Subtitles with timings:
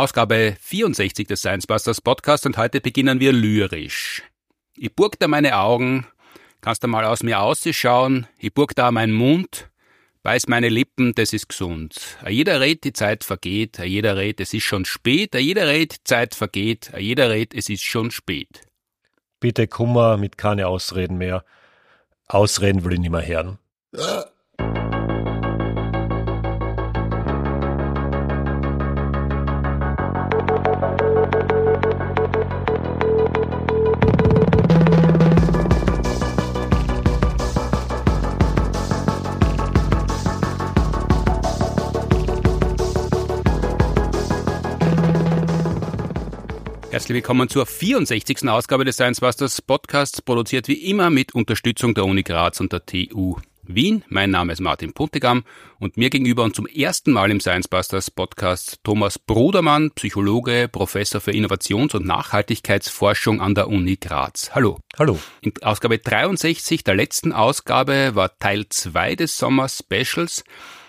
[0.00, 4.22] Ausgabe 64 des Science Busters Podcast und heute beginnen wir lyrisch.
[4.74, 6.06] Ich burg da meine Augen,
[6.62, 9.68] kannst du mal aus mir ausschauen, ich burg da meinen Mund,
[10.22, 12.16] beiß meine Lippen, das ist gesund.
[12.22, 15.68] A jeder redt, die Zeit vergeht, a jeder redt, es ist schon spät, a jeder
[15.68, 18.62] redt, die Zeit vergeht, a jeder redt, es ist schon spät.
[19.38, 21.44] Bitte Kummer mit keine Ausreden mehr.
[22.26, 23.58] Ausreden will ich nicht mehr hören.
[47.00, 48.46] Herzlich willkommen zur 64.
[48.46, 52.84] Ausgabe des Science Busters Podcasts, produziert wie immer mit Unterstützung der Uni Graz und der
[52.84, 54.04] TU Wien.
[54.08, 55.44] Mein Name ist Martin Puntigam
[55.78, 61.22] und mir gegenüber und zum ersten Mal im Science Busters Podcast Thomas Brudermann, Psychologe, Professor
[61.22, 64.50] für Innovations- und Nachhaltigkeitsforschung an der Uni Graz.
[64.54, 64.78] Hallo.
[64.98, 65.18] Hallo.
[65.40, 70.44] In Ausgabe 63 der letzten Ausgabe war Teil 2 des Sommer Specials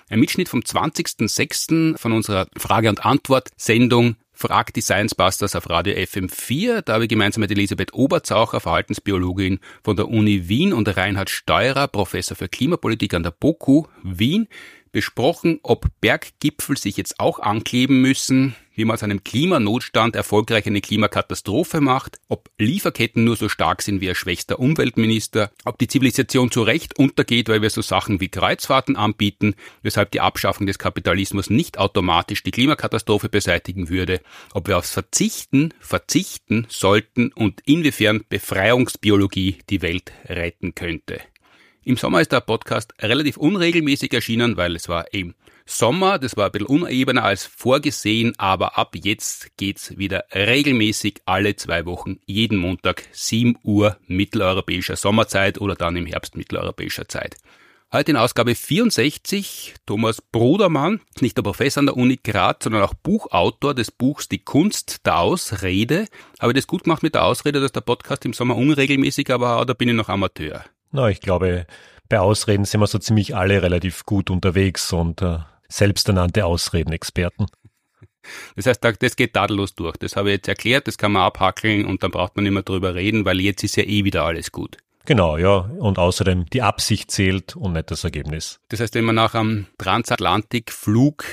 [0.10, 1.98] ein Mitschnitt vom 20.06.
[1.98, 6.82] von unserer Frage- und Antwort-Sendung fragt die Science Busters auf Radio FM4.
[6.82, 11.88] Da habe ich gemeinsam mit Elisabeth Oberzaucher, Verhaltensbiologin von der Uni Wien und Reinhard Steurer,
[11.88, 14.48] Professor für Klimapolitik an der BOKU Wien,
[14.92, 20.82] besprochen, ob Berggipfel sich jetzt auch ankleben müssen, wie man aus einem Klimanotstand erfolgreich eine
[20.82, 26.52] Klimakatastrophe macht, ob Lieferketten nur so stark sind wie ein schwächster Umweltminister, ob die Zivilisation
[26.52, 31.50] zu Recht untergeht, weil wir so Sachen wie Kreuzfahrten anbieten, weshalb die Abschaffung des Kapitalismus
[31.50, 34.22] nicht automatisch die Klimakatastrophe beseitigen würde,
[34.54, 41.20] ob wir aufs Verzichten verzichten sollten und inwiefern Befreiungsbiologie die Welt retten könnte.
[41.84, 45.34] Im Sommer ist der Podcast relativ unregelmäßig erschienen, weil es war eben
[45.78, 51.56] Sommer, das war ein bisschen unebener als vorgesehen, aber ab jetzt geht's wieder regelmäßig alle
[51.56, 57.38] zwei Wochen, jeden Montag 7 Uhr mitteleuropäischer Sommerzeit oder dann im Herbst mitteleuropäischer Zeit.
[57.94, 62.94] Heute in Ausgabe 64 Thomas Brudermann, nicht der Professor an der Uni Graz, sondern auch
[62.94, 66.08] Buchautor des Buchs Die Kunst der Ausrede.
[66.40, 69.62] Habe ich das gut gemacht mit der Ausrede, dass der Podcast im Sommer unregelmäßiger war
[69.62, 70.66] oder bin ich noch Amateur?
[70.92, 71.66] Na, ich glaube,
[72.10, 75.40] bei Ausreden sind wir so ziemlich alle relativ gut unterwegs und äh,
[75.72, 77.48] selbsternannte Ausredenexperten.
[78.56, 79.98] Das heißt, das geht tadellos durch.
[79.98, 82.64] Das habe ich jetzt erklärt, das kann man abhackeln und dann braucht man nicht mehr
[82.64, 84.78] drüber reden, weil jetzt ist ja eh wieder alles gut.
[85.06, 85.58] Genau, ja.
[85.58, 88.60] Und außerdem die Absicht zählt und nicht das Ergebnis.
[88.70, 91.26] Das heißt, wenn man nach einem Transatlantikflug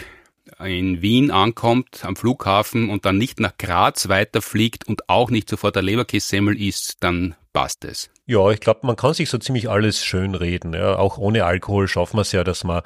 [0.64, 5.76] in Wien ankommt, am Flughafen und dann nicht nach Graz weiterfliegt und auch nicht sofort
[5.76, 8.08] der Leberkässemmel isst, dann passt es.
[8.24, 10.72] Ja, ich glaube, man kann sich so ziemlich alles schön reden.
[10.72, 10.96] Ja.
[10.96, 12.82] Auch ohne Alkohol schaffen wir es ja, dass wir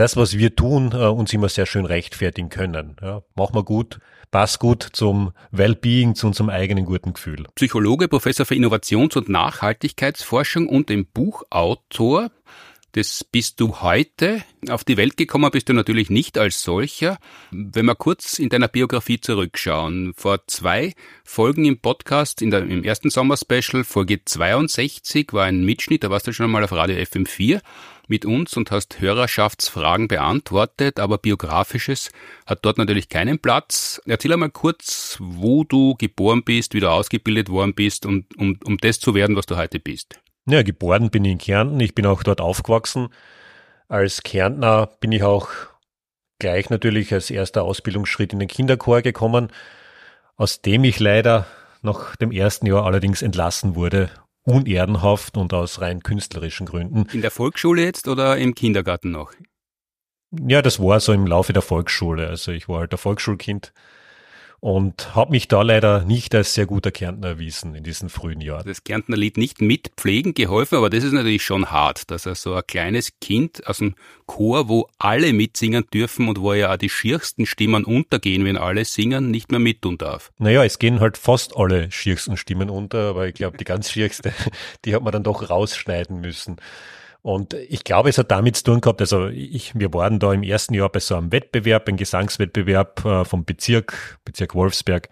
[0.00, 2.96] das, was wir tun, äh, uns immer sehr schön rechtfertigen können.
[3.02, 3.22] Ja.
[3.34, 4.00] Machen wir gut,
[4.30, 7.44] passt gut zum Wellbeing, zu unserem eigenen guten Gefühl.
[7.54, 12.30] Psychologe, Professor für Innovations- und Nachhaltigkeitsforschung und dem Buchautor
[12.92, 14.42] das bist du heute.
[14.68, 17.18] Auf die Welt gekommen bist du natürlich nicht als solcher.
[17.50, 22.84] Wenn wir kurz in deiner Biografie zurückschauen, vor zwei Folgen im Podcast, in der, im
[22.84, 27.60] ersten Sommer-Special, Folge 62, war ein Mitschnitt, da warst du schon einmal auf Radio FM4
[28.08, 32.10] mit uns und hast Hörerschaftsfragen beantwortet, aber biografisches
[32.44, 34.02] hat dort natürlich keinen Platz.
[34.04, 38.78] Erzähl einmal kurz, wo du geboren bist, wie du ausgebildet worden bist, und, um, um
[38.78, 40.18] das zu werden, was du heute bist.
[40.46, 41.80] Ja, geboren bin ich in Kärnten.
[41.80, 43.08] Ich bin auch dort aufgewachsen.
[43.88, 45.48] Als Kärntner bin ich auch
[46.38, 49.52] gleich natürlich als erster Ausbildungsschritt in den Kinderchor gekommen,
[50.36, 51.46] aus dem ich leider
[51.82, 54.10] nach dem ersten Jahr allerdings entlassen wurde,
[54.42, 57.06] unehrenhaft und aus rein künstlerischen Gründen.
[57.12, 59.32] In der Volksschule jetzt oder im Kindergarten noch?
[60.32, 62.28] Ja, das war so im Laufe der Volksschule.
[62.28, 63.72] Also ich war halt ein Volksschulkind
[64.60, 68.66] und habe mich da leider nicht als sehr guter Kärntner erwiesen in diesen frühen Jahren.
[68.66, 72.34] Das Kärntner Lied nicht mit Pflegen geholfen, aber das ist natürlich schon hart, dass er
[72.34, 73.94] so ein kleines Kind aus dem
[74.26, 78.84] Chor, wo alle mitsingen dürfen und wo ja auch die schiersten Stimmen untergehen, wenn alle
[78.84, 80.30] singen, nicht mehr mittun darf.
[80.38, 84.32] Naja, es gehen halt fast alle schiersten Stimmen unter, aber ich glaube, die ganz schierste,
[84.84, 86.56] die hat man dann doch rausschneiden müssen.
[87.22, 90.42] Und ich glaube, es hat damit zu tun gehabt, also ich, wir waren da im
[90.42, 95.10] ersten Jahr bei so einem Wettbewerb, ein Gesangswettbewerb äh, vom Bezirk, Bezirk Wolfsberg.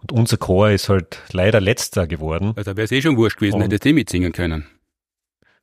[0.00, 2.52] Und unser Chor ist halt leider letzter geworden.
[2.56, 4.66] Also wäre es eh schon wurscht gewesen, hättest du mitsingen können.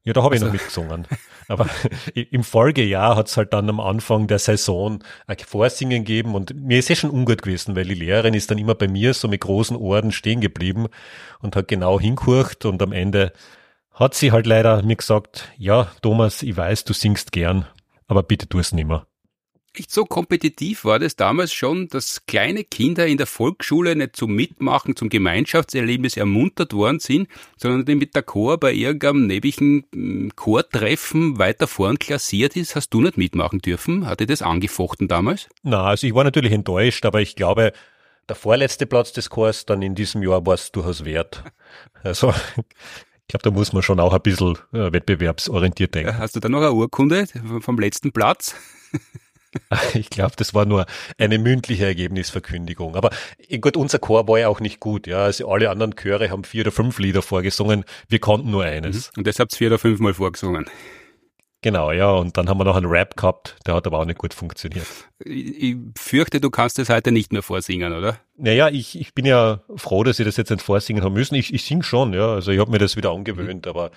[0.04, 0.46] Ja, da habe also.
[0.46, 1.08] ich noch mitgesungen.
[1.48, 1.68] Aber
[2.14, 6.80] im Folgejahr hat es halt dann am Anfang der Saison ein Vorsingen gegeben und mir
[6.80, 9.42] ist eh schon ungut gewesen, weil die Lehrerin ist dann immer bei mir so mit
[9.42, 10.88] großen Ohren stehen geblieben
[11.42, 13.34] und hat genau hinkurcht und am Ende
[13.96, 17.66] hat sie halt leider mir gesagt, ja, Thomas, ich weiß, du singst gern,
[18.08, 19.08] aber bitte tu es nimmer.
[19.74, 24.34] Echt so kompetitiv war das damals schon, dass kleine Kinder in der Volksschule nicht zum
[24.34, 27.28] Mitmachen, zum Gemeinschaftserlebnis ermuntert worden sind,
[27.58, 32.78] sondern die mit der Chor bei irgendeinem nebigen hm, Chortreffen weiter vorn klassiert ist.
[32.78, 34.08] Hast du nicht mitmachen dürfen?
[34.08, 35.50] Hatte das angefochten damals?
[35.64, 37.74] Na, also ich war natürlich enttäuscht, aber ich glaube,
[38.30, 41.44] der vorletzte Platz des Chors dann in diesem Jahr war es durchaus wert.
[42.02, 42.34] Also
[43.26, 46.20] ich glaube, da muss man schon auch ein bisschen äh, wettbewerbsorientiert denken.
[46.20, 47.26] Hast du da noch eine Urkunde
[47.60, 48.56] vom letzten Platz?
[49.94, 50.86] Ich glaube, das war nur
[51.18, 52.98] eine mündliche Ergebnisverkündigung.
[52.98, 55.08] Aber eh gut, unser Chor war ja auch nicht gut.
[55.08, 57.86] Ja, also alle anderen Chöre haben vier oder fünf Lieder vorgesungen.
[58.10, 59.12] Wir konnten nur eines.
[59.14, 59.20] Mhm.
[59.20, 60.66] Und deshalb vier oder fünfmal vorgesungen.
[61.66, 62.12] Genau, ja.
[62.12, 64.86] Und dann haben wir noch einen Rap gehabt, der hat aber auch nicht gut funktioniert.
[65.26, 68.20] Ich, fürchte, du kannst es heute nicht mehr vorsingen, oder?
[68.38, 71.34] Naja, ich, ich bin ja froh, dass ich das jetzt nicht vorsingen haben müssen.
[71.34, 72.28] Ich, ich sing schon, ja.
[72.34, 73.70] Also ich habe mir das wieder angewöhnt, mhm.
[73.72, 73.90] aber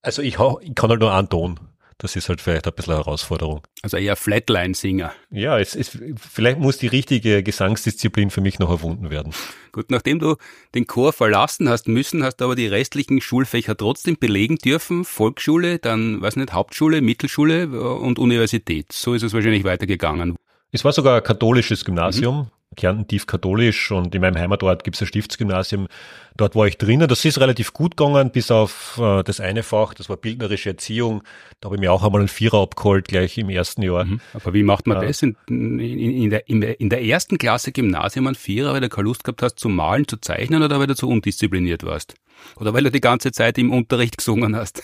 [0.00, 1.60] also ich, ich kann halt nur einen Ton.
[2.00, 3.60] Das ist halt vielleicht ein bisschen eine Herausforderung.
[3.82, 5.12] Also eher Flatline-Singer.
[5.30, 9.34] Ja, es ist, vielleicht muss die richtige Gesangsdisziplin für mich noch erfunden werden.
[9.70, 10.36] Gut, nachdem du
[10.74, 15.04] den Chor verlassen hast müssen, hast du aber die restlichen Schulfächer trotzdem belegen dürfen.
[15.04, 18.92] Volksschule, dann, weiß nicht, Hauptschule, Mittelschule und Universität.
[18.92, 20.36] So ist es wahrscheinlich weitergegangen.
[20.72, 22.36] Es war sogar ein katholisches Gymnasium.
[22.36, 22.59] Mhm.
[22.76, 25.88] Kärnten tief katholisch und in meinem Heimatort gibt es ein Stiftsgymnasium.
[26.36, 27.08] Dort war ich drinnen.
[27.08, 31.24] Das ist relativ gut gegangen, bis auf äh, das eine Fach, das war bildnerische Erziehung.
[31.60, 34.04] Da habe ich mir auch einmal einen Vierer abgeholt, gleich im ersten Jahr.
[34.04, 34.20] Mhm.
[34.34, 35.08] Aber wie macht man ja.
[35.08, 35.20] das?
[35.20, 36.30] In, in, in,
[36.60, 39.68] der, in der ersten Klasse Gymnasium einen Vierer, weil du keine Lust gehabt hast zu
[39.68, 42.14] malen, zu zeichnen oder weil du zu undiszipliniert warst?
[42.56, 44.82] Oder weil du die ganze Zeit im Unterricht gesungen hast?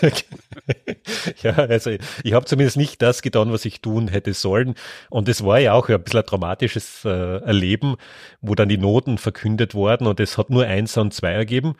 [1.42, 1.90] ja, also
[2.22, 4.74] ich habe zumindest nicht das getan, was ich tun hätte sollen.
[5.10, 7.96] Und es war ja auch ein bisschen ein dramatisches äh, Erleben,
[8.40, 11.74] wo dann die Noten verkündet wurden und es hat nur eins und zwei ergeben.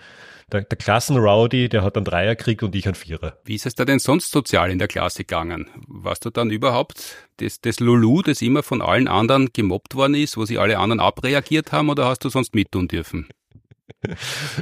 [0.50, 3.37] Der, der Klassenrowdy, der hat einen Dreier gekriegt und ich einen Vierer.
[3.44, 5.69] Wie ist es da denn sonst sozial in der Klasse gegangen?
[5.87, 10.38] Warst du dann überhaupt das, das Lulu, das immer von allen anderen gemobbt worden ist,
[10.38, 13.29] wo sie alle anderen abreagiert haben, oder hast du sonst mittun dürfen?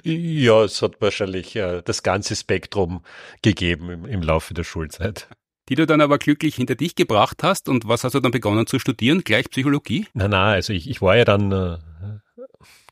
[0.04, 3.02] Ja, es hat wahrscheinlich äh, das ganze Spektrum
[3.42, 5.28] gegeben im, im Laufe der Schulzeit.
[5.68, 7.68] Die du dann aber glücklich hinter dich gebracht hast.
[7.68, 9.22] Und was hast du dann begonnen zu studieren?
[9.24, 10.06] Gleich Psychologie?
[10.14, 11.78] Nein, nein, also ich, ich war ja dann äh,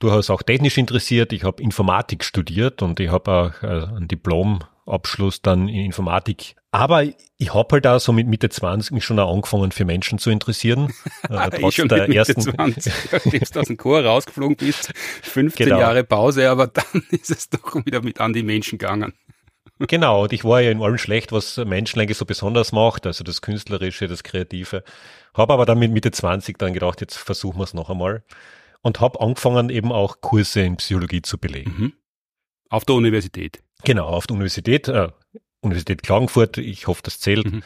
[0.01, 1.33] durchaus auch technisch interessiert.
[1.33, 6.57] Ich habe Informatik studiert und ich habe auch äh, ein Diplomabschluss dann in Informatik.
[6.75, 10.19] Aber ich habe halt auch so mit Mitte 20 mich schon auch angefangen für Menschen
[10.19, 10.93] zu interessieren.
[11.31, 14.93] äh, trotz schon der ersten 20, ja, aus dem Chor rausgeflogen bist,
[15.23, 15.79] 15 genau.
[15.79, 19.13] Jahre Pause, aber dann ist es doch wieder mit an die Menschen gegangen.
[19.79, 23.23] Genau, und ich war ja in allem schlecht, was Menschen eigentlich so besonders macht, also
[23.23, 24.83] das Künstlerische, das Kreative.
[25.33, 28.25] Habe aber dann mit Mitte 20 dann gedacht, jetzt versuchen wir es noch einmal
[28.83, 31.75] und habe angefangen, eben auch Kurse in Psychologie zu belegen.
[31.79, 31.93] Mhm.
[32.69, 33.63] Auf der Universität?
[33.85, 35.09] Genau, auf der Universität, äh,
[35.65, 37.51] Universität Klagenfurt, ich hoffe, das zählt.
[37.51, 37.63] Mhm.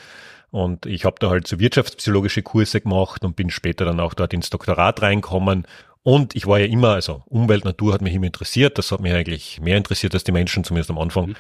[0.51, 4.33] Und ich habe da halt so wirtschaftspsychologische Kurse gemacht und bin später dann auch dort
[4.33, 5.67] ins Doktorat reinkommen.
[6.03, 8.79] Und ich war ja immer, also Umwelt, Natur hat mich immer interessiert.
[8.79, 11.29] Das hat mich eigentlich mehr interessiert als die Menschen, zumindest am Anfang.
[11.29, 11.37] Mhm.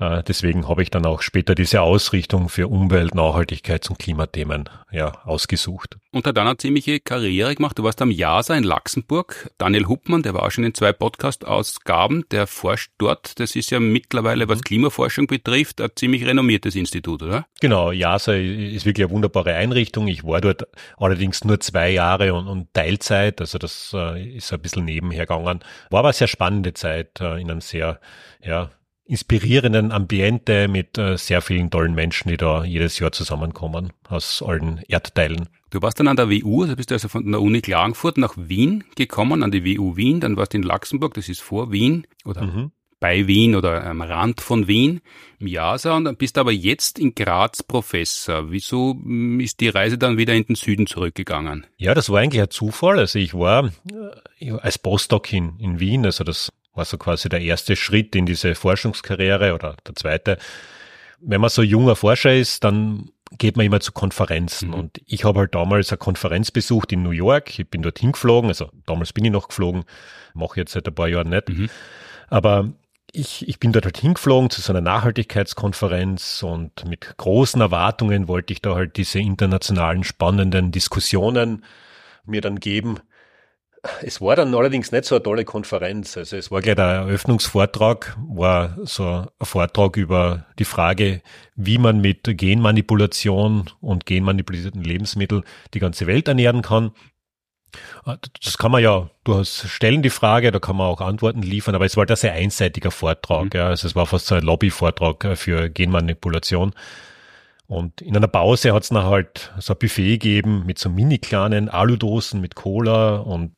[0.00, 5.12] Äh, deswegen habe ich dann auch später diese Ausrichtung für Umwelt, Nachhaltigkeits- und Klimathemen ja,
[5.24, 5.96] ausgesucht.
[6.12, 7.78] Und hat dann eine ziemliche Karriere gemacht.
[7.78, 9.50] Du warst am JASA in Luxemburg.
[9.58, 13.38] Daniel Huppmann, der war auch schon in zwei Podcast-Ausgaben, der forscht dort.
[13.40, 14.64] Das ist ja mittlerweile, was mhm.
[14.64, 17.46] Klimaforschung betrifft, ein ziemlich renommiertes Institut, oder?
[17.60, 20.06] Genau, JASA ist wirklich eine wunderbare Einrichtung.
[20.06, 20.64] Ich war dort
[20.96, 25.60] allerdings nur zwei Jahre und, und Teilzeit, also das äh, ist ein bisschen nebenher gegangen.
[25.90, 28.00] War aber eine sehr spannende Zeit äh, in einem sehr
[28.40, 28.70] ja,
[29.08, 34.82] inspirierenden Ambiente mit äh, sehr vielen tollen Menschen, die da jedes Jahr zusammenkommen aus allen
[34.86, 35.48] Erdteilen.
[35.70, 38.34] Du warst dann an der WU, also bist du also von der Uni Klagenfurt nach
[38.36, 42.06] Wien gekommen, an die WU Wien, dann warst du in Luxemburg, das ist vor Wien
[42.26, 42.70] oder mhm.
[43.00, 45.00] bei Wien oder am Rand von Wien
[45.38, 48.50] im JASA und dann bist aber jetzt in Graz Professor.
[48.50, 51.66] Wieso hm, ist die Reise dann wieder in den Süden zurückgegangen?
[51.78, 52.98] Ja, das war eigentlich ein Zufall.
[52.98, 53.70] Also ich war
[54.38, 58.24] äh, als Postdoc in, in Wien, also das war so quasi der erste Schritt in
[58.24, 60.38] diese Forschungskarriere oder der zweite.
[61.20, 64.68] Wenn man so junger Forscher ist, dann geht man immer zu Konferenzen.
[64.68, 64.74] Mhm.
[64.74, 67.58] Und ich habe halt damals eine Konferenz besucht in New York.
[67.58, 69.84] Ich bin dorthin geflogen, also damals bin ich noch geflogen,
[70.32, 71.48] mache jetzt seit ein paar Jahren nicht.
[71.50, 71.68] Mhm.
[72.28, 72.72] Aber
[73.12, 78.52] ich, ich bin dort halt hingeflogen zu so einer Nachhaltigkeitskonferenz und mit großen Erwartungen wollte
[78.52, 81.64] ich da halt diese internationalen spannenden Diskussionen
[82.24, 83.00] mir dann geben.
[84.02, 86.16] Es war dann allerdings nicht so eine tolle Konferenz.
[86.16, 91.22] Also es war gleich der Eröffnungsvortrag, war so ein Vortrag über die Frage,
[91.54, 95.42] wie man mit Genmanipulation und genmanipulierten Lebensmitteln
[95.74, 96.92] die ganze Welt ernähren kann.
[98.42, 101.84] Das kann man ja durchaus stellen, die Frage, da kann man auch Antworten liefern, aber
[101.84, 103.44] es war ein sehr einseitiger Vortrag.
[103.44, 103.50] Mhm.
[103.54, 103.66] Ja.
[103.68, 106.72] Also es war fast so ein Lobbyvortrag für Genmanipulation.
[107.66, 111.18] Und in einer Pause hat es dann halt so ein Buffet gegeben mit so mini
[111.18, 113.52] kleinen Aludosen mit Cola und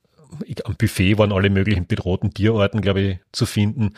[0.64, 3.94] am Buffet waren alle möglichen bedrohten Tierarten, glaube ich, zu finden.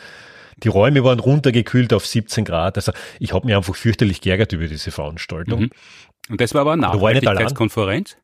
[0.57, 2.77] Die Räume waren runtergekühlt auf 17 Grad.
[2.77, 5.61] Also ich habe mich einfach fürchterlich geärgert über diese Veranstaltung.
[5.61, 5.69] Mhm.
[6.29, 8.17] Und das war aber eine Nachhaltigkeitskonferenz?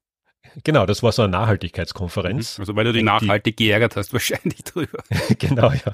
[0.63, 2.57] Genau, das war so eine Nachhaltigkeitskonferenz.
[2.57, 2.61] Mhm.
[2.61, 5.03] Also weil du dich nachhaltig die, geärgert hast, wahrscheinlich drüber.
[5.39, 5.93] genau, ja.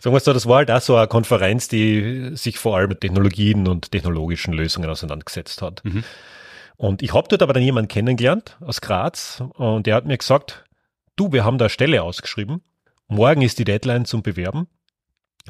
[0.00, 3.00] Sagen wir so, das war halt auch so eine Konferenz, die sich vor allem mit
[3.00, 5.82] Technologien und technologischen Lösungen auseinandergesetzt hat.
[5.84, 6.04] Mhm.
[6.78, 10.64] Und ich habe dort aber dann jemanden kennengelernt aus Graz und der hat mir gesagt,
[11.16, 12.62] du, wir haben da eine Stelle ausgeschrieben.
[13.08, 14.68] Morgen ist die Deadline zum Bewerben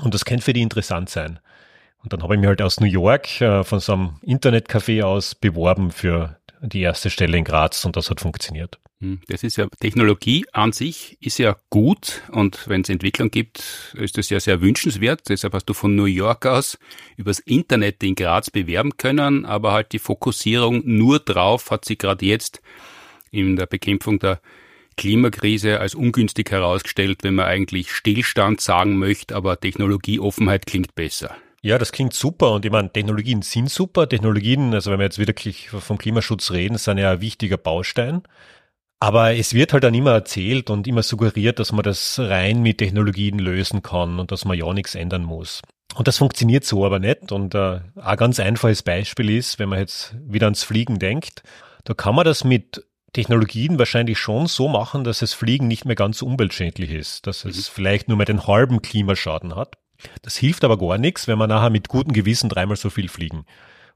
[0.03, 1.39] und das könnte für die interessant sein.
[2.03, 5.35] Und dann habe ich mich halt aus New York äh, von so einem Internetcafé aus
[5.35, 8.81] beworben für die erste Stelle in Graz und das hat funktioniert.
[9.01, 13.95] Hm, das ist ja, Technologie an sich ist ja gut und wenn es Entwicklung gibt,
[13.95, 15.29] ist das ja sehr wünschenswert.
[15.29, 16.79] Deshalb hast du von New York aus
[17.17, 22.27] übers Internet in Graz bewerben können, aber halt die Fokussierung nur drauf hat sich gerade
[22.27, 22.61] jetzt
[23.31, 24.41] in der Bekämpfung der
[24.97, 31.37] Klimakrise als ungünstig herausgestellt, wenn man eigentlich Stillstand sagen möchte, aber Technologieoffenheit klingt besser.
[31.63, 34.09] Ja, das klingt super und ich meine, Technologien sind super.
[34.09, 38.23] Technologien, also wenn wir jetzt wirklich vom Klimaschutz reden, sind ja ein wichtiger Baustein.
[39.01, 42.79] Aber es wird halt dann immer erzählt und immer suggeriert, dass man das rein mit
[42.79, 45.63] Technologien lösen kann und dass man ja nichts ändern muss.
[45.95, 47.31] Und das funktioniert so aber nicht.
[47.31, 51.43] Und äh, ein ganz einfaches Beispiel ist, wenn man jetzt wieder ans Fliegen denkt,
[51.85, 55.97] da kann man das mit Technologien wahrscheinlich schon so machen, dass das Fliegen nicht mehr
[55.97, 57.73] ganz umweltschädlich ist, dass es mhm.
[57.73, 59.77] vielleicht nur mehr den halben Klimaschaden hat.
[60.23, 63.47] Das hilft aber gar nichts, wenn man nachher mit gutem Gewissen dreimal so viel fliegen.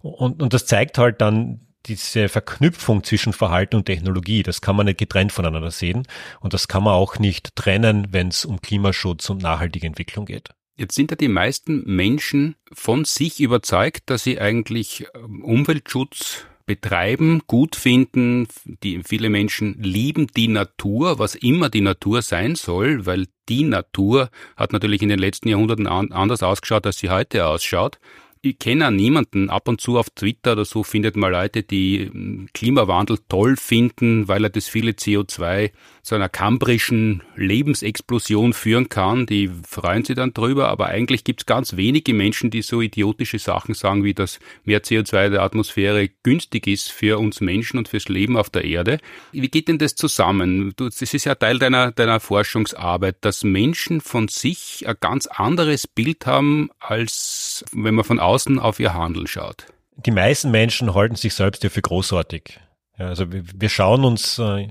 [0.01, 4.43] Und, und das zeigt halt dann diese Verknüpfung zwischen Verhalten und Technologie.
[4.43, 6.07] Das kann man nicht getrennt voneinander sehen.
[6.41, 10.51] Und das kann man auch nicht trennen, wenn es um Klimaschutz und nachhaltige Entwicklung geht.
[10.77, 17.43] Jetzt sind ja die meisten Menschen von sich überzeugt, dass sie eigentlich ähm, Umweltschutz betreiben,
[17.47, 18.49] gut finden.
[18.83, 24.31] Die, viele Menschen lieben die Natur, was immer die Natur sein soll, weil die Natur
[24.57, 27.99] hat natürlich in den letzten Jahrhunderten an, anders ausgeschaut, als sie heute ausschaut
[28.43, 32.49] ich kenne niemanden, ab und zu auf Twitter oder so findet man Leute, die hm,
[32.53, 35.71] Klimawandel toll finden, weil er das viele CO2
[36.03, 39.25] zu einer kambrischen Lebensexplosion führen kann.
[39.27, 43.39] Die freuen sich dann drüber, aber eigentlich gibt es ganz wenige Menschen, die so idiotische
[43.39, 48.09] Sachen sagen, wie dass mehr CO2 der Atmosphäre günstig ist für uns Menschen und fürs
[48.09, 48.99] Leben auf der Erde.
[49.31, 50.75] Wie geht denn das zusammen?
[50.77, 56.27] das ist ja Teil deiner, deiner Forschungsarbeit, dass Menschen von sich ein ganz anderes Bild
[56.27, 59.67] haben, als wenn man von außen auf ihr Handeln schaut.
[59.97, 62.59] Die meisten Menschen halten sich selbst ja für großartig.
[62.97, 64.69] Also wir, wir schauen uns äh,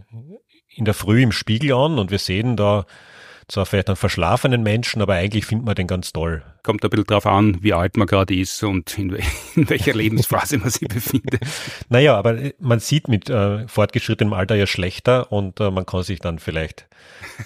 [0.76, 2.86] in der Früh im Spiegel an und wir sehen da
[3.52, 6.42] zwar vielleicht einen verschlafenen Menschen, aber eigentlich findet man den ganz toll.
[6.64, 9.10] Kommt ein bisschen drauf an, wie alt man gerade ist und in,
[9.56, 11.42] in welcher Lebensphase man sich befindet.
[11.90, 16.20] Naja, aber man sieht mit äh, fortgeschrittenem Alter ja schlechter und äh, man kann sich
[16.20, 16.88] dann vielleicht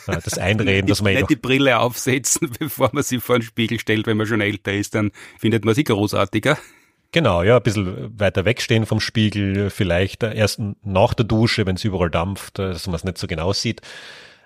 [0.07, 3.43] äh, das einreden, dass man eh nicht die Brille aufsetzen, bevor man sie vor den
[3.43, 6.57] Spiegel stellt, wenn man schon älter ist, dann findet man sie großartiger.
[7.15, 11.85] Genau, ja, ein bisschen weiter wegstehen vom Spiegel, vielleicht erst nach der Dusche, wenn es
[11.85, 13.79] überall dampft, dass man es nicht so genau sieht.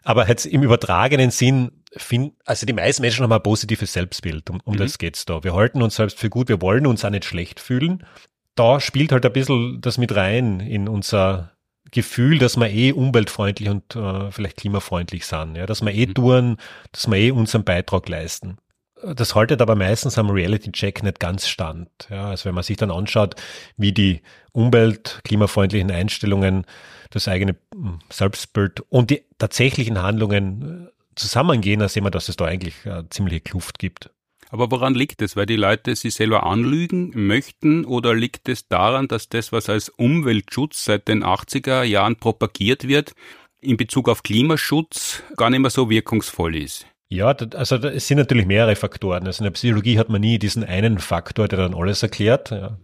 [0.03, 4.59] Aber jetzt im übertragenen Sinn, find, also die meisten Menschen haben ein positives Selbstbild, um,
[4.65, 4.77] um mhm.
[4.77, 5.43] das geht's da.
[5.43, 8.05] Wir halten uns selbst für gut, wir wollen uns auch nicht schlecht fühlen.
[8.53, 11.53] Da spielt halt ein bisschen das mit rein in unser
[11.89, 16.13] Gefühl, dass wir eh umweltfreundlich und äh, vielleicht klimafreundlich sind, ja, dass wir eh mhm.
[16.13, 16.57] tun,
[16.91, 18.59] dass wir eh unseren Beitrag leisten.
[19.03, 21.89] Das haltet aber meistens am Reality-Check nicht ganz stand.
[22.09, 23.35] Ja, also wenn man sich dann anschaut,
[23.77, 26.65] wie die umwelt-, klimafreundlichen Einstellungen,
[27.09, 32.35] das eigene hm, Selbstbild und die tatsächlichen Handlungen äh, zusammengehen, dann sehen wir, dass es
[32.35, 34.11] da eigentlich eine ziemliche Kluft gibt.
[34.51, 35.35] Aber woran liegt es?
[35.35, 39.89] Weil die Leute sich selber anlügen möchten oder liegt es daran, dass das, was als
[39.89, 43.13] Umweltschutz seit den 80er Jahren propagiert wird,
[43.61, 46.87] in Bezug auf Klimaschutz gar nicht mehr so wirkungsvoll ist?
[47.11, 49.25] Ja, also es sind natürlich mehrere Faktoren.
[49.25, 52.51] Also in der Psychologie hat man nie diesen einen Faktor, der dann alles erklärt.
[52.51, 52.77] Ja,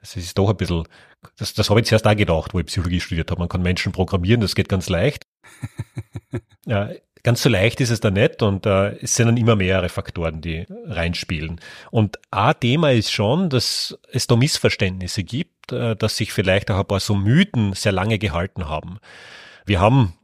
[0.00, 0.84] es ist doch ein bisschen,
[1.36, 3.40] das, das habe ich zuerst auch gedacht, wo ich Psychologie studiert habe.
[3.40, 5.24] Man kann Menschen programmieren, das geht ganz leicht.
[6.66, 6.90] ja,
[7.24, 10.40] ganz so leicht ist es da nicht und äh, es sind dann immer mehrere Faktoren,
[10.40, 11.60] die reinspielen.
[11.90, 16.78] Und ein Thema ist schon, dass es da Missverständnisse gibt, äh, dass sich vielleicht auch
[16.78, 19.00] ein paar so Mythen sehr lange gehalten haben.
[19.64, 20.14] Wir haben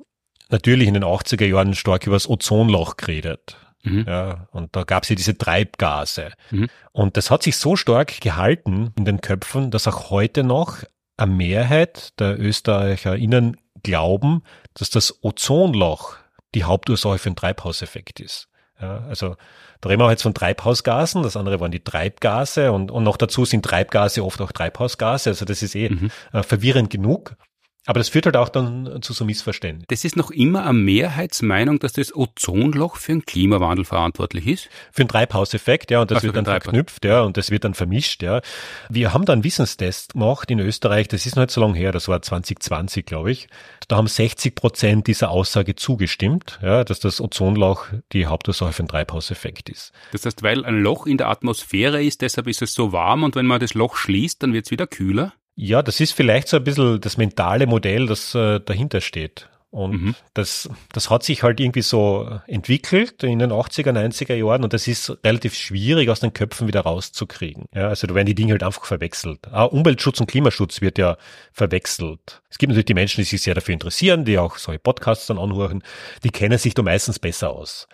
[0.53, 3.57] natürlich in den 80er Jahren stark über das Ozonloch geredet.
[3.83, 4.05] Mhm.
[4.07, 6.33] Ja, und da gab es ja diese Treibgase.
[6.51, 6.69] Mhm.
[6.93, 10.79] Und das hat sich so stark gehalten in den Köpfen, dass auch heute noch
[11.17, 14.43] eine Mehrheit der ÖsterreicherInnen glauben,
[14.75, 16.17] dass das Ozonloch
[16.55, 18.49] die Hauptursache für den Treibhauseffekt ist.
[18.81, 19.37] Ja, also
[19.81, 23.45] da reden wir jetzt von Treibhausgasen, das andere waren die Treibgase und, und noch dazu
[23.45, 26.11] sind Treibgase oft auch Treibhausgase, also das ist eh mhm.
[26.33, 27.37] äh, verwirrend genug.
[27.85, 29.87] Aber das führt halt auch dann zu so Missverständnissen.
[29.89, 34.69] Das ist noch immer eine Mehrheitsmeinung, dass das Ozonloch für den Klimawandel verantwortlich ist?
[34.93, 37.75] Für den Treibhauseffekt, ja, und das also wird dann verknüpft, ja, und das wird dann
[37.75, 38.41] vermischt, ja.
[38.89, 41.91] Wir haben da einen Wissenstest gemacht in Österreich, das ist noch nicht so lange her,
[41.91, 43.49] das war 2020, glaube ich.
[43.89, 48.89] Da haben 60 Prozent dieser Aussage zugestimmt, ja, dass das Ozonloch die Hauptursache für den
[48.89, 49.93] Treibhauseffekt ist.
[50.13, 53.35] Das heißt, weil ein Loch in der Atmosphäre ist, deshalb ist es so warm und
[53.35, 55.33] wenn man das Loch schließt, dann wird es wieder kühler?
[55.55, 59.49] Ja, das ist vielleicht so ein bisschen das mentale Modell, das äh, dahinter steht.
[59.73, 60.15] Und mhm.
[60.35, 64.87] das, das hat sich halt irgendwie so entwickelt in den 80er, 90er Jahren und das
[64.87, 67.65] ist relativ schwierig aus den Köpfen wieder rauszukriegen.
[67.75, 69.51] Ja, also da werden die Dinge halt einfach verwechselt.
[69.51, 71.17] Auch Umweltschutz und Klimaschutz wird ja
[71.53, 72.43] verwechselt.
[72.51, 75.39] Es gibt natürlich die Menschen, die sich sehr dafür interessieren, die auch solche Podcasts dann
[75.39, 75.83] anhören,
[76.23, 77.89] die kennen sich da meistens besser aus.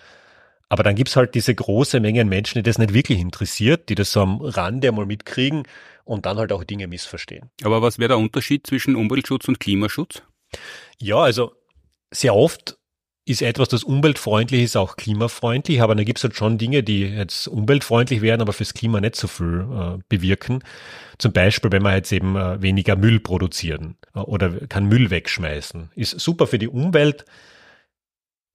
[0.69, 3.95] Aber dann gibt's halt diese große Menge an Menschen, die das nicht wirklich interessiert, die
[3.95, 5.63] das so am Rande einmal mitkriegen
[6.05, 7.51] und dann halt auch Dinge missverstehen.
[7.63, 10.23] Aber was wäre der Unterschied zwischen Umweltschutz und Klimaschutz?
[10.99, 11.53] Ja, also
[12.11, 12.79] sehr oft
[13.29, 17.03] ist etwas, das umweltfreundlich ist, auch klimafreundlich, aber da gibt es halt schon Dinge, die
[17.03, 20.61] jetzt umweltfreundlich werden, aber fürs Klima nicht so viel äh, bewirken.
[21.19, 25.91] Zum Beispiel, wenn wir jetzt eben äh, weniger Müll produzieren äh, oder kann Müll wegschmeißen.
[25.95, 27.27] Ist super für die Umwelt,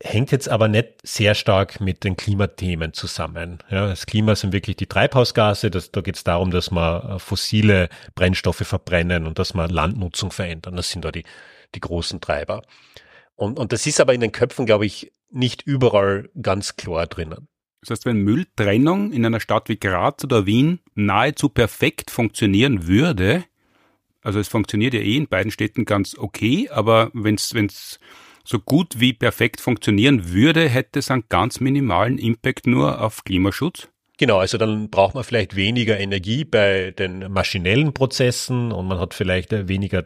[0.03, 3.59] hängt jetzt aber nicht sehr stark mit den Klimathemen zusammen.
[3.69, 5.71] Ja, das Klima sind wirklich die Treibhausgase.
[5.71, 10.31] Das, da geht es darum, dass man äh, fossile Brennstoffe verbrennen und dass man Landnutzung
[10.31, 10.75] verändern.
[10.75, 11.23] Das sind da die,
[11.73, 12.63] die großen Treiber.
[13.35, 17.47] Und, und das ist aber in den Köpfen, glaube ich, nicht überall ganz klar drinnen.
[17.81, 23.43] Das heißt, wenn Mülltrennung in einer Stadt wie Graz oder Wien nahezu perfekt funktionieren würde,
[24.21, 27.99] also es funktioniert ja eh in beiden Städten ganz okay, aber wenn es
[28.45, 33.87] so gut wie perfekt funktionieren würde, hätte es einen ganz minimalen Impact nur auf Klimaschutz?
[34.17, 39.15] Genau, also dann braucht man vielleicht weniger Energie bei den maschinellen Prozessen und man hat
[39.15, 40.05] vielleicht weniger,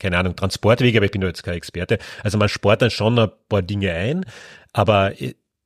[0.00, 1.98] keine Ahnung, Transportwege, aber ich bin da jetzt kein Experte.
[2.24, 4.26] Also man spart dann schon ein paar Dinge ein,
[4.72, 5.12] aber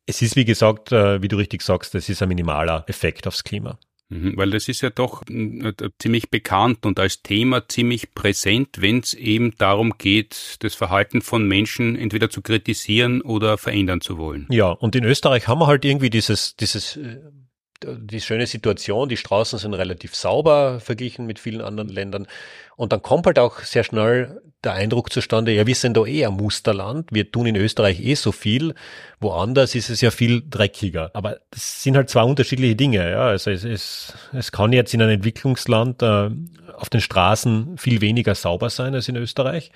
[0.06, 3.42] es ist, wie gesagt, äh, wie du richtig sagst, das ist ein minimaler Effekt aufs
[3.42, 3.78] Klima.
[4.11, 9.01] Mhm, weil das ist ja doch äh, ziemlich bekannt und als Thema ziemlich präsent, wenn
[9.01, 14.47] es eben darum geht, das Verhalten von Menschen entweder zu kritisieren oder verändern zu wollen.
[14.51, 17.18] Ja, und in Österreich haben wir halt irgendwie dieses, dieses äh,
[17.84, 22.26] die schöne Situation, die Straßen sind relativ sauber verglichen mit vielen anderen Ländern.
[22.76, 26.26] Und dann kommt halt auch sehr schnell der Eindruck zustande, ja, wir sind da eh
[26.26, 28.74] ein Musterland, wir tun in Österreich eh so viel,
[29.20, 31.10] woanders ist es ja viel dreckiger.
[31.14, 33.08] Aber das sind halt zwei unterschiedliche Dinge.
[33.08, 33.28] Ja.
[33.28, 36.30] Also es, es, es kann jetzt in einem Entwicklungsland äh,
[36.76, 39.70] auf den Straßen viel weniger sauber sein als in Österreich.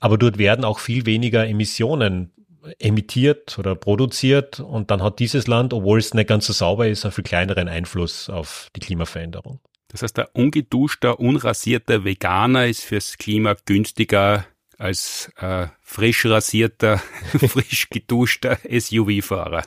[0.00, 2.32] Aber dort werden auch viel weniger Emissionen
[2.78, 7.04] emittiert oder produziert und dann hat dieses Land, obwohl es nicht ganz so sauber ist,
[7.04, 9.60] einen viel kleineren Einfluss auf die Klimaveränderung.
[9.88, 14.46] Das heißt, der ungeduschte, unrasierte Veganer ist fürs Klima günstiger
[14.78, 16.98] als äh, frisch rasierter,
[17.38, 19.62] frisch geduschter SUV-Fahrer.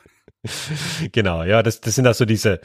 [1.11, 2.59] Genau, ja, das, das sind also diese,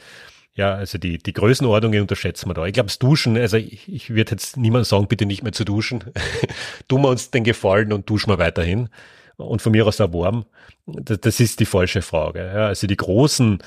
[0.53, 2.65] ja, also die, die Größenordnungen unterschätzen wir da.
[2.65, 5.65] Ich glaube, das Duschen, also ich, ich würde jetzt niemand sagen, bitte nicht mehr zu
[5.65, 6.03] duschen.
[6.87, 8.89] Tun wir uns den Gefallen und duschen wir weiterhin
[9.41, 10.45] und von mir aus warm.
[10.85, 12.39] Das, das ist die falsche Frage.
[12.39, 13.59] Ja, also die großen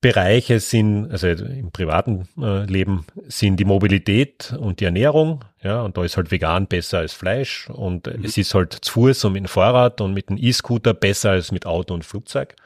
[0.00, 5.44] Bereiche sind, also im privaten äh, Leben, sind die Mobilität und die Ernährung.
[5.62, 7.68] Ja, und da ist halt vegan besser als Fleisch.
[7.68, 8.24] Und mhm.
[8.24, 11.52] es ist halt zu Fuß und mit dem Fahrrad und mit dem E-Scooter besser als
[11.52, 12.56] mit Auto und Flugzeug.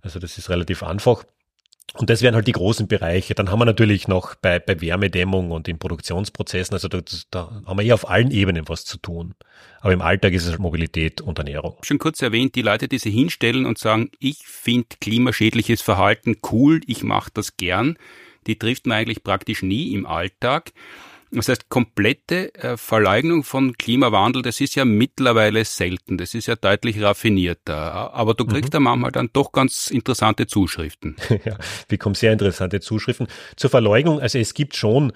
[0.00, 1.24] Also das ist relativ einfach.
[1.94, 3.34] Und das wären halt die großen Bereiche.
[3.34, 7.78] Dann haben wir natürlich noch bei, bei Wärmedämmung und in Produktionsprozessen, also da, da haben
[7.78, 9.34] wir eh auf allen Ebenen was zu tun.
[9.80, 11.76] Aber im Alltag ist es Mobilität und Ernährung.
[11.82, 16.80] Schon kurz erwähnt, die Leute, die sich hinstellen und sagen, ich finde klimaschädliches Verhalten cool,
[16.86, 17.96] ich mache das gern,
[18.46, 20.72] die trifft man eigentlich praktisch nie im Alltag.
[21.32, 26.56] Das heißt, komplette äh, Verleugnung von Klimawandel, das ist ja mittlerweile selten, das ist ja
[26.56, 28.14] deutlich raffinierter.
[28.14, 28.72] Aber du kriegst mhm.
[28.72, 31.16] da manchmal dann doch ganz interessante Zuschriften.
[31.44, 33.28] Ja, bekomme sehr interessante Zuschriften.
[33.56, 35.12] Zur Verleugnung, also es gibt schon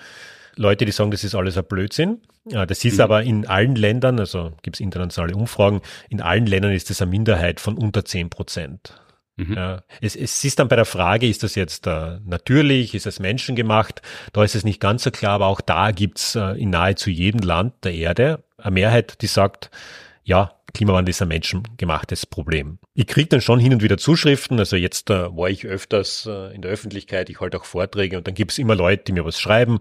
[0.54, 2.20] Leute, die sagen, das ist alles ein Blödsinn.
[2.44, 3.00] Das ist mhm.
[3.00, 7.10] aber in allen Ländern, also gibt es internationale Umfragen, in allen Ländern ist das eine
[7.10, 8.94] Minderheit von unter 10 Prozent.
[9.40, 9.54] Mhm.
[9.54, 13.20] Ja, es, es ist dann bei der Frage, ist das jetzt äh, natürlich, ist es
[13.20, 14.02] menschengemacht?
[14.32, 17.40] Da ist es nicht ganz so klar, aber auch da gibt's äh, in nahezu jedem
[17.40, 19.70] Land der Erde eine Mehrheit, die sagt,
[20.24, 22.78] ja, Klimawandel ist ein menschengemachtes Problem.
[22.94, 26.54] Ich kriege dann schon hin und wieder Zuschriften, also jetzt äh, war ich öfters äh,
[26.54, 29.40] in der Öffentlichkeit, ich halte auch Vorträge und dann gibt's immer Leute, die mir was
[29.40, 29.80] schreiben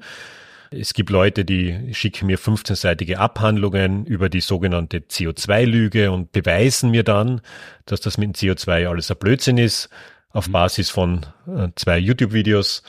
[0.72, 7.04] es gibt Leute, die schicken mir 15-seitige Abhandlungen über die sogenannte CO2-Lüge und beweisen mir
[7.04, 7.42] dann,
[7.86, 9.90] dass das mit dem CO2 alles ein Blödsinn ist.
[10.32, 10.52] auf mhm.
[10.52, 12.84] Basis von äh, zwei YouTube-Videos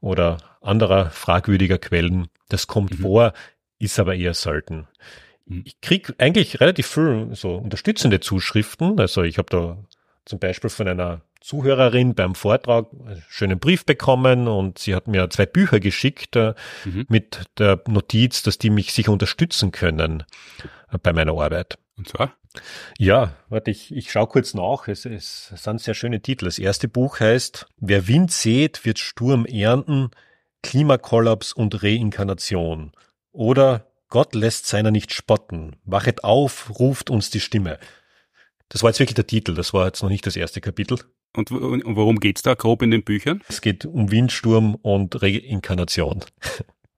[0.00, 2.28] oder anderer fragwürdiger Quellen.
[2.48, 3.02] Das kommt mhm.
[3.02, 3.32] vor,
[3.78, 4.88] ist aber eher selten.
[5.44, 5.62] Mhm.
[5.66, 8.98] Ich krieg eigentlich relativ viel so unterstützende Zuschriften.
[8.98, 9.76] Also ich habe da
[10.24, 15.30] zum Beispiel von einer Zuhörerin beim Vortrag einen schönen Brief bekommen und sie hat mir
[15.30, 17.06] zwei Bücher geschickt äh, mhm.
[17.08, 20.24] mit der Notiz, dass die mich sicher unterstützen können
[20.92, 21.78] äh, bei meiner Arbeit.
[21.96, 22.34] Und zwar?
[22.98, 24.88] Ja, warte, ich, ich schaue kurz nach.
[24.88, 26.46] Es, es sind sehr schöne Titel.
[26.46, 30.10] Das erste Buch heißt Wer Wind sät, wird Sturm ernten,
[30.62, 32.92] Klimakollaps und Reinkarnation.
[33.32, 35.76] Oder Gott lässt seiner nicht spotten.
[35.84, 37.78] Wachet auf, ruft uns die Stimme.
[38.68, 40.98] Das war jetzt wirklich der Titel, das war jetzt noch nicht das erste Kapitel.
[41.36, 43.42] Und, worum geht's da grob in den Büchern?
[43.48, 46.24] Es geht um Windsturm und Reinkarnation.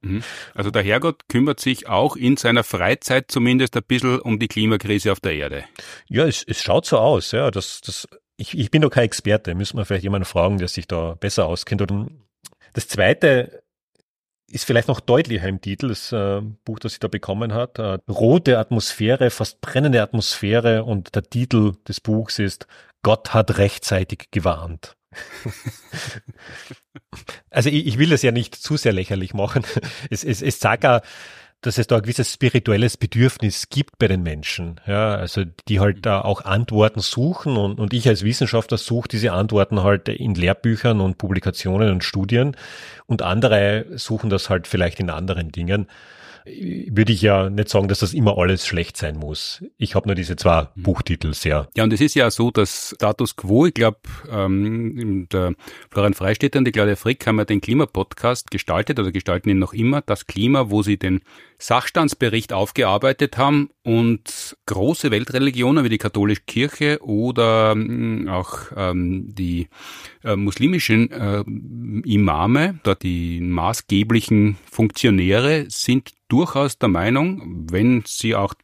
[0.02, 0.22] Mhm.
[0.54, 5.12] Also der Herrgott kümmert sich auch in seiner Freizeit zumindest ein bisschen um die Klimakrise
[5.12, 5.64] auf der Erde.
[6.08, 7.50] Ja, es, es schaut so aus, ja.
[7.50, 10.88] Das, das, ich, ich bin doch kein Experte, müssen wir vielleicht jemanden fragen, der sich
[10.88, 11.82] da besser auskennt.
[11.82, 12.10] Und
[12.72, 13.62] das zweite
[14.50, 17.78] ist vielleicht noch deutlicher im Titel, das äh, Buch, das sie da bekommen hat.
[17.78, 22.66] Äh, Rote Atmosphäre, fast brennende Atmosphäre und der Titel des Buchs ist
[23.02, 24.96] Gott hat rechtzeitig gewarnt.
[27.50, 29.64] also ich, ich, will das ja nicht zu sehr lächerlich machen.
[30.10, 31.00] Es, es, es sagt auch,
[31.62, 34.80] dass es da ein gewisses spirituelles Bedürfnis gibt bei den Menschen.
[34.86, 39.32] Ja, also die halt da auch Antworten suchen und, und ich als Wissenschaftler suche diese
[39.32, 42.56] Antworten halt in Lehrbüchern und Publikationen und Studien
[43.06, 45.86] und andere suchen das halt vielleicht in anderen Dingen
[46.44, 49.62] würde ich ja nicht sagen, dass das immer alles schlecht sein muss.
[49.76, 50.82] Ich habe nur diese zwei mhm.
[50.82, 51.68] Buchtitel sehr.
[51.76, 53.98] Ja, und es ist ja so, dass Status Quo, ich glaube,
[54.30, 55.54] ähm, der
[55.90, 59.72] Florian Freistetter und die Claudia Frick haben ja den Klimapodcast gestaltet oder gestalten ihn noch
[59.72, 61.20] immer, das Klima, wo sie den
[61.60, 69.68] Sachstandsbericht aufgearbeitet haben und große Weltreligionen wie die katholische Kirche oder ähm, auch ähm, die
[70.24, 71.44] äh, muslimischen äh,
[72.08, 78.54] Imame, da die maßgeblichen Funktionäre sind durchaus der Meinung, wenn sie auch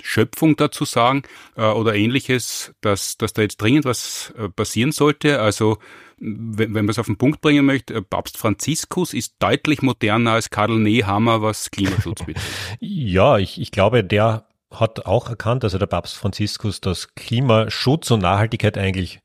[0.00, 1.22] Schöpfung dazu sagen
[1.56, 5.40] äh, oder ähnliches, dass, dass da jetzt dringend was äh, passieren sollte.
[5.40, 5.78] Also
[6.18, 10.32] wenn, wenn man es auf den Punkt bringen möchte, äh, Papst Franziskus ist deutlich moderner
[10.32, 12.46] als Karl Nehammer, was Klimaschutz betrifft.
[12.80, 18.20] ja, ich, ich glaube, der hat auch erkannt, also der Papst Franziskus, dass Klimaschutz und
[18.20, 19.20] Nachhaltigkeit eigentlich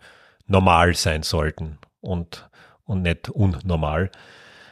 [0.48, 2.50] normal sein sollten und,
[2.86, 4.12] und nicht unnormal.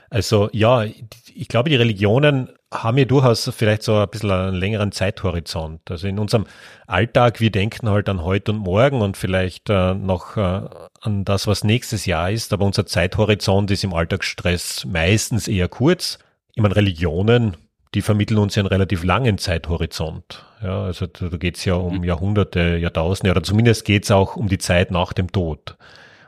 [0.09, 4.91] Also ja, ich glaube, die Religionen haben ja durchaus vielleicht so ein bisschen einen längeren
[4.91, 5.89] Zeithorizont.
[5.89, 6.45] Also in unserem
[6.85, 10.61] Alltag, wir denken halt an heute und morgen und vielleicht äh, noch äh,
[11.01, 16.19] an das, was nächstes Jahr ist, aber unser Zeithorizont ist im Alltagsstress meistens eher kurz.
[16.55, 17.55] Ich meine, Religionen,
[17.93, 20.43] die vermitteln uns ja einen relativ langen Zeithorizont.
[20.61, 22.03] Ja, also da, geht es ja um mhm.
[22.03, 25.77] Jahrhunderte, Jahrtausende oder zumindest geht es auch um die Zeit nach dem Tod.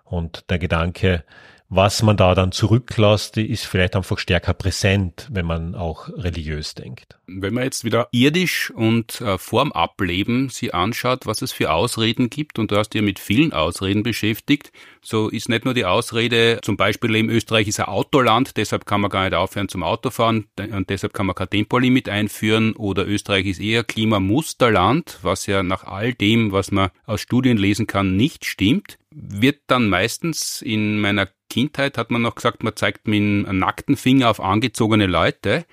[0.06, 1.24] Und der Gedanke,
[1.69, 7.19] was man da dann zurücklässt, ist vielleicht einfach stärker präsent, wenn man auch religiös denkt.
[7.27, 12.32] Wenn man jetzt wieder irdisch und äh, vorm Ableben sie anschaut, was es für Ausreden
[12.32, 14.71] gibt, und du hast ja mit vielen Ausreden beschäftigt,
[15.03, 19.01] so ist nicht nur die Ausrede, zum Beispiel eben Österreich ist ein Autoland, deshalb kann
[19.01, 23.45] man gar nicht aufhören zum Autofahren und deshalb kann man kein Tempolimit einführen, oder Österreich
[23.45, 28.45] ist eher Klimamusterland, was ja nach all dem, was man aus Studien lesen kann, nicht
[28.45, 33.60] stimmt wird dann meistens in meiner Kindheit hat man noch gesagt, man zeigt mit einem
[33.60, 35.66] nackten Finger auf angezogene Leute.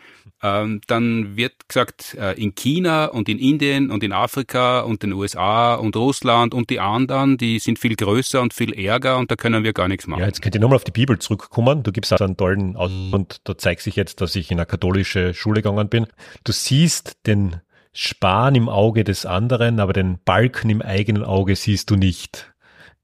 [0.42, 5.12] Ähm, dann wird gesagt, äh, in China und in Indien und in Afrika und den
[5.12, 9.36] USA und Russland und die anderen, die sind viel größer und viel ärger und da
[9.36, 10.20] können wir gar nichts machen.
[10.20, 11.82] Ja, jetzt könnt ihr nochmal auf die Bibel zurückkommen.
[11.82, 14.66] Du gibst auch einen tollen Aus und da zeigt sich jetzt, dass ich in eine
[14.66, 16.06] katholische Schule gegangen bin.
[16.44, 17.60] Du siehst den
[17.92, 22.52] Span im Auge des anderen, aber den Balken im eigenen Auge siehst du nicht.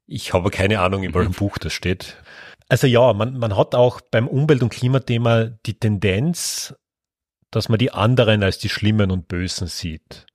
[0.05, 1.35] Ich habe keine Ahnung, in welchem mhm.
[1.35, 2.17] Buch das steht.
[2.69, 6.75] Also ja, man, man hat auch beim Umwelt- und Klimathema die Tendenz,
[7.51, 10.25] dass man die anderen als die Schlimmen und Bösen sieht.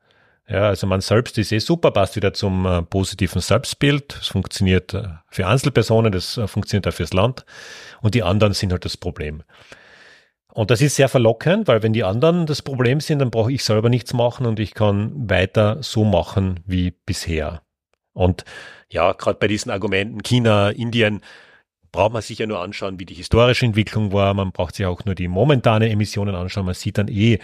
[0.48, 4.18] Ja, also man selbst ist eh super, passt wieder zum äh, positiven Selbstbild.
[4.22, 7.44] Es funktioniert äh, für Einzelpersonen, das äh, funktioniert auch fürs Land.
[8.00, 9.42] Und die anderen sind halt das Problem.
[10.54, 13.62] Und das ist sehr verlockend, weil wenn die anderen das Problem sind, dann brauche ich
[13.62, 17.60] selber nichts machen und ich kann weiter so machen wie bisher.
[18.14, 18.44] Und
[18.88, 21.20] ja, gerade bei diesen Argumenten China, Indien,
[21.92, 24.34] braucht man sich ja nur anschauen, wie die historische Entwicklung war.
[24.34, 26.66] Man braucht sich auch nur die momentane Emissionen anschauen.
[26.66, 27.38] Man sieht dann eh,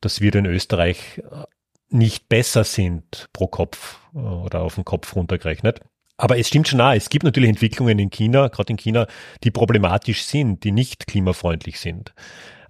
[0.00, 1.44] dass wir in Österreich äh,
[1.88, 5.80] nicht besser sind pro Kopf äh, oder auf den Kopf runtergerechnet.
[6.18, 9.06] Aber es stimmt schon nah, es gibt natürlich Entwicklungen in China, gerade in China,
[9.44, 12.14] die problematisch sind, die nicht klimafreundlich sind.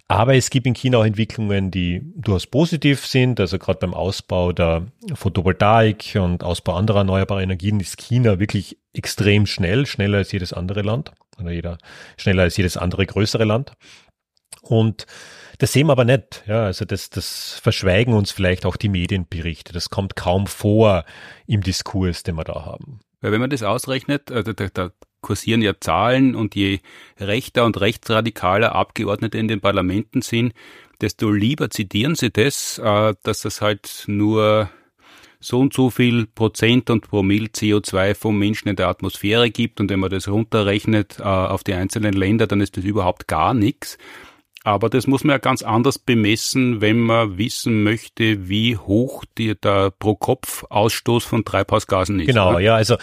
[0.09, 3.39] Aber es gibt in China auch Entwicklungen, die durchaus positiv sind.
[3.41, 9.45] Also gerade beim Ausbau der Photovoltaik und Ausbau anderer erneuerbarer Energien ist China wirklich extrem
[9.45, 11.77] schnell, schneller als jedes andere Land oder jeder,
[12.15, 13.73] schneller als jedes andere größere Land.
[14.61, 15.07] Und
[15.57, 16.43] das sehen wir aber nicht.
[16.47, 19.73] Ja, also das, das verschweigen uns vielleicht auch die Medienberichte.
[19.73, 21.03] Das kommt kaum vor
[21.47, 22.99] im Diskurs, den wir da haben.
[23.19, 26.79] Weil wenn man das ausrechnet, also da, da kursieren ja Zahlen und je
[27.19, 30.53] rechter und rechtsradikaler Abgeordnete in den Parlamenten sind,
[31.01, 34.69] desto lieber zitieren sie das, äh, dass es halt nur
[35.39, 39.89] so und so viel Prozent und Promille CO2 vom Menschen in der Atmosphäre gibt und
[39.89, 43.97] wenn man das runterrechnet äh, auf die einzelnen Länder, dann ist das überhaupt gar nichts.
[44.63, 49.55] Aber das muss man ja ganz anders bemessen, wenn man wissen möchte, wie hoch die,
[49.55, 52.27] der Pro-Kopf-Ausstoß von Treibhausgasen ist.
[52.27, 52.59] Genau, oder?
[52.59, 52.97] ja, also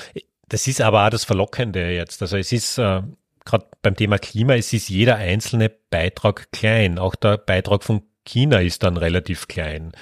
[0.48, 2.20] das ist aber auch das Verlockende jetzt.
[2.22, 3.02] Also es ist äh,
[3.44, 6.98] gerade beim Thema Klima, es ist jeder einzelne Beitrag klein.
[6.98, 9.92] Auch der Beitrag von China ist dann relativ klein.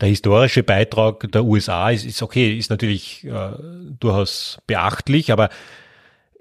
[0.00, 3.52] Der historische Beitrag der USA ist, ist okay, ist natürlich äh,
[3.98, 5.48] durchaus beachtlich, aber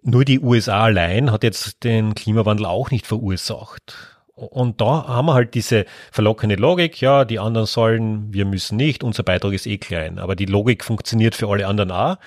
[0.02, 3.96] nur die USA allein hat jetzt den Klimawandel auch nicht verursacht.
[4.36, 9.02] Und da haben wir halt diese verlockende Logik, ja, die anderen sollen, wir müssen nicht,
[9.02, 10.20] unser Beitrag ist eh klein.
[10.20, 12.18] Aber die Logik funktioniert für alle anderen auch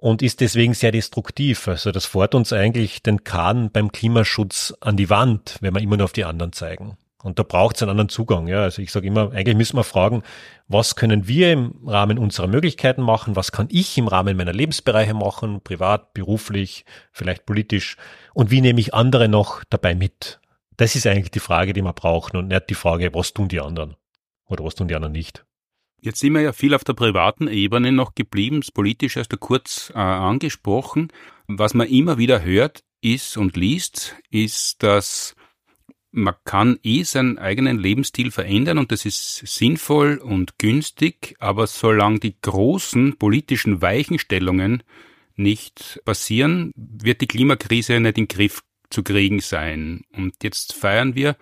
[0.00, 1.68] und ist deswegen sehr destruktiv.
[1.68, 5.98] Also das fordert uns eigentlich den Kahn beim Klimaschutz an die Wand, wenn wir immer
[5.98, 6.96] nur auf die anderen zeigen.
[7.22, 8.48] Und da braucht es einen anderen Zugang.
[8.48, 8.62] Ja.
[8.62, 10.22] Also ich sage immer, eigentlich müssen wir fragen,
[10.68, 15.12] was können wir im Rahmen unserer Möglichkeiten machen, was kann ich im Rahmen meiner Lebensbereiche
[15.12, 17.98] machen, privat, beruflich, vielleicht politisch,
[18.32, 20.40] und wie nehme ich andere noch dabei mit?
[20.78, 23.60] Das ist eigentlich die Frage, die wir brauchen und nicht die Frage, was tun die
[23.60, 23.96] anderen
[24.46, 25.44] oder was tun die anderen nicht.
[26.02, 29.98] Jetzt sind wir ja viel auf der privaten Ebene noch geblieben, politisch erst kurz äh,
[29.98, 31.12] angesprochen.
[31.46, 35.34] Was man immer wieder hört ist und liest, ist, dass
[36.10, 42.18] man kann eh seinen eigenen Lebensstil verändern und das ist sinnvoll und günstig, aber solange
[42.18, 44.82] die großen politischen Weichenstellungen
[45.36, 50.02] nicht passieren, wird die Klimakrise nicht in den Griff zu kriegen sein.
[50.12, 51.36] Und jetzt feiern wir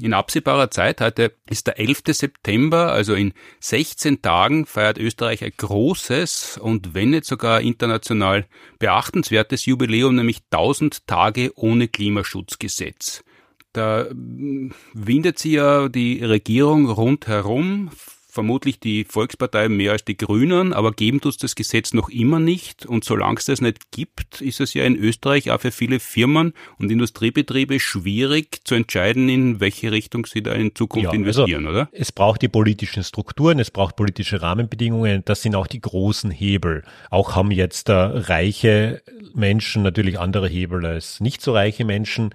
[0.00, 2.02] in absehbarer Zeit, heute ist der 11.
[2.08, 8.46] September, also in 16 Tagen feiert Österreich ein großes und wenn nicht sogar international
[8.78, 13.24] beachtenswertes Jubiläum, nämlich 1000 Tage ohne Klimaschutzgesetz.
[13.72, 17.90] Da windet sie ja die Regierung rundherum
[18.34, 22.84] vermutlich die Volkspartei mehr als die Grünen, aber geben tut das Gesetz noch immer nicht.
[22.84, 26.52] Und solange es das nicht gibt, ist es ja in Österreich auch für viele Firmen
[26.78, 31.66] und Industriebetriebe schwierig zu entscheiden, in welche Richtung sie da in Zukunft ja, also investieren,
[31.66, 31.88] also oder?
[31.92, 35.22] Es braucht die politischen Strukturen, es braucht politische Rahmenbedingungen.
[35.24, 36.82] Das sind auch die großen Hebel.
[37.10, 39.00] Auch haben jetzt äh, reiche
[39.32, 42.30] Menschen natürlich andere Hebel als nicht so reiche Menschen.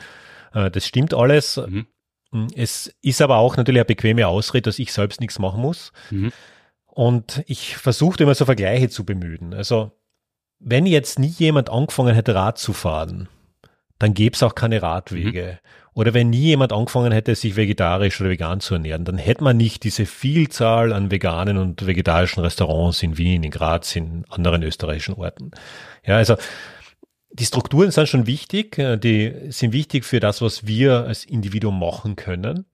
[0.53, 1.57] Äh, das stimmt alles.
[1.57, 1.87] Mhm.
[2.31, 5.91] Hm, es ist aber auch natürlich eine bequeme Ausrede, dass ich selbst nichts machen muss.
[6.11, 6.31] Mhm.
[6.85, 9.53] Und ich versuche immer so Vergleiche zu bemühen.
[9.53, 9.91] Also,
[10.59, 13.29] wenn jetzt nie jemand angefangen hätte, Rad zu fahren,
[13.99, 15.59] dann gäbe es auch keine Radwege.
[15.61, 15.69] Mhm.
[15.93, 19.57] Oder wenn nie jemand angefangen hätte, sich vegetarisch oder vegan zu ernähren, dann hätte man
[19.57, 25.15] nicht diese Vielzahl an veganen und vegetarischen Restaurants in Wien, in Graz, in anderen österreichischen
[25.15, 25.51] Orten.
[26.05, 26.35] Ja, also
[27.31, 31.79] die Strukturen sind schon wichtig, äh, die sind wichtig für das, was wir als Individuum
[31.79, 32.65] machen können.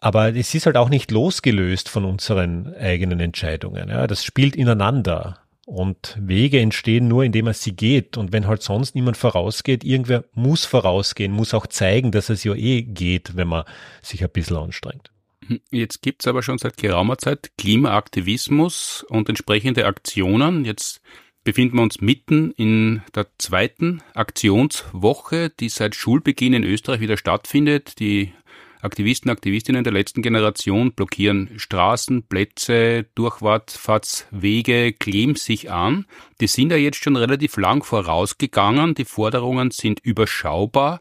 [0.00, 3.88] Aber es ist halt auch nicht losgelöst von unseren eigenen Entscheidungen.
[3.88, 5.38] Ja, das spielt ineinander.
[5.64, 8.16] Und Wege entstehen nur, indem man sie geht.
[8.16, 12.54] Und wenn halt sonst niemand vorausgeht, irgendwer muss vorausgehen, muss auch zeigen, dass es ja
[12.54, 13.64] eh geht, wenn man
[14.02, 15.12] sich ein bisschen anstrengt.
[15.70, 20.64] Jetzt gibt's aber schon seit geraumer Zeit Klimaaktivismus und entsprechende Aktionen.
[20.64, 21.00] Jetzt
[21.44, 27.98] befinden wir uns mitten in der zweiten Aktionswoche, die seit Schulbeginn in Österreich wieder stattfindet.
[27.98, 28.32] Die
[28.80, 36.06] Aktivisten, Aktivistinnen der letzten Generation blockieren Straßen, Plätze, Durchfahrtswege, kleben sich an.
[36.40, 38.94] Die sind ja jetzt schon relativ lang vorausgegangen.
[38.94, 41.00] Die Forderungen sind überschaubar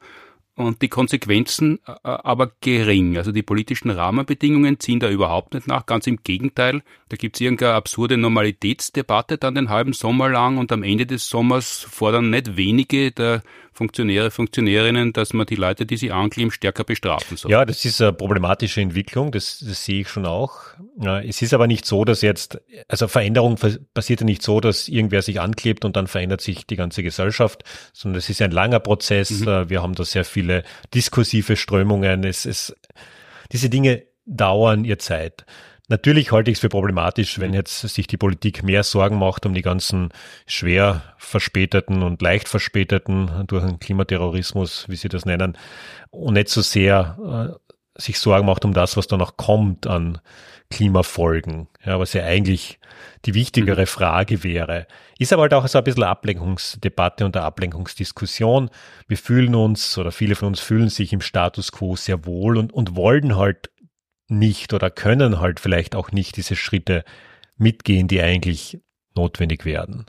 [0.62, 3.18] und die Konsequenzen äh, aber gering.
[3.18, 5.86] Also die politischen Rahmenbedingungen ziehen da überhaupt nicht nach.
[5.86, 10.72] Ganz im Gegenteil, da gibt es irgendeine absurde Normalitätsdebatte dann den halben Sommer lang und
[10.72, 15.96] am Ende des Sommers fordern nicht wenige der Funktionäre, Funktionärinnen, dass man die Leute, die
[15.96, 17.52] sie ankleben, stärker bestrafen soll.
[17.52, 20.60] Ja, das ist eine problematische Entwicklung, das, das sehe ich schon auch.
[21.24, 23.58] Es ist aber nicht so, dass jetzt, also Veränderung
[23.94, 27.64] passiert ja nicht so, dass irgendwer sich anklebt und dann verändert sich die ganze Gesellschaft,
[27.94, 29.32] sondern es ist ein langer Prozess.
[29.32, 29.70] Mhm.
[29.70, 32.24] Wir haben da sehr viele diskursive Strömungen.
[32.26, 32.76] Es, es,
[33.52, 35.46] diese Dinge dauern ihr Zeit.
[35.92, 37.56] Natürlich halte ich es für problematisch, wenn mhm.
[37.56, 40.08] jetzt sich die Politik mehr Sorgen macht um die ganzen
[40.48, 45.58] schwer verspäteten und leicht verspäteten durch den Klimaterrorismus, wie sie das nennen,
[46.10, 47.60] und nicht so sehr
[47.98, 50.20] äh, sich Sorgen macht um das, was da noch kommt an
[50.70, 52.80] Klimafolgen, ja, was ja eigentlich
[53.26, 53.88] die wichtigere mhm.
[53.88, 54.88] Frage wäre.
[55.20, 58.70] Ist aber halt auch so ein bisschen Ablenkungsdebatte und eine Ablenkungsdiskussion.
[59.10, 62.72] Wir fühlen uns oder viele von uns fühlen sich im Status quo sehr wohl und,
[62.72, 63.72] und wollen halt
[64.32, 67.04] nicht oder können halt vielleicht auch nicht diese Schritte
[67.58, 68.80] mitgehen, die eigentlich
[69.16, 70.06] notwendig werden.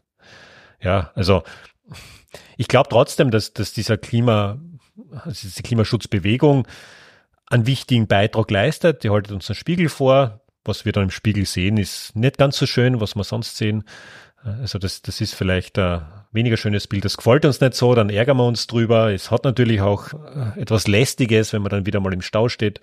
[0.81, 1.43] Ja, also
[2.57, 4.59] ich glaube trotzdem, dass, dass dieser Klima,
[5.11, 6.67] also diese Klimaschutzbewegung
[7.47, 9.05] einen wichtigen Beitrag leistet.
[9.05, 10.41] Die haltet uns einen Spiegel vor.
[10.65, 13.85] Was wir dann im Spiegel sehen, ist nicht ganz so schön, was wir sonst sehen.
[14.45, 17.05] Also das, das ist vielleicht ein weniger schönes Bild.
[17.05, 19.13] Das gefällt uns nicht so, dann ärgern wir uns drüber.
[19.13, 22.81] Es hat natürlich auch äh, etwas Lästiges, wenn man dann wieder mal im Stau steht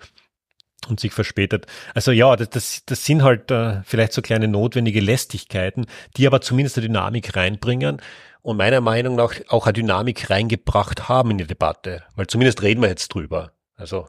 [0.88, 1.66] und sich verspätet.
[1.94, 6.40] Also ja, das, das, das sind halt äh, vielleicht so kleine notwendige Lästigkeiten, die aber
[6.40, 8.00] zumindest eine Dynamik reinbringen
[8.42, 12.04] und meiner Meinung nach auch eine Dynamik reingebracht haben in die Debatte.
[12.16, 13.52] Weil zumindest reden wir jetzt drüber.
[13.76, 14.08] Also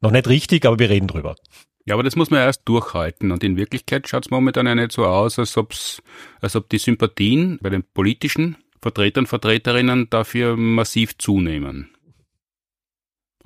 [0.00, 1.36] noch nicht richtig, aber wir reden drüber.
[1.84, 3.30] Ja, aber das muss man erst durchhalten.
[3.30, 6.02] Und in Wirklichkeit schaut es momentan ja nicht so aus, als, ob's,
[6.40, 11.90] als ob die Sympathien bei den politischen Vertretern, und Vertreterinnen dafür massiv zunehmen.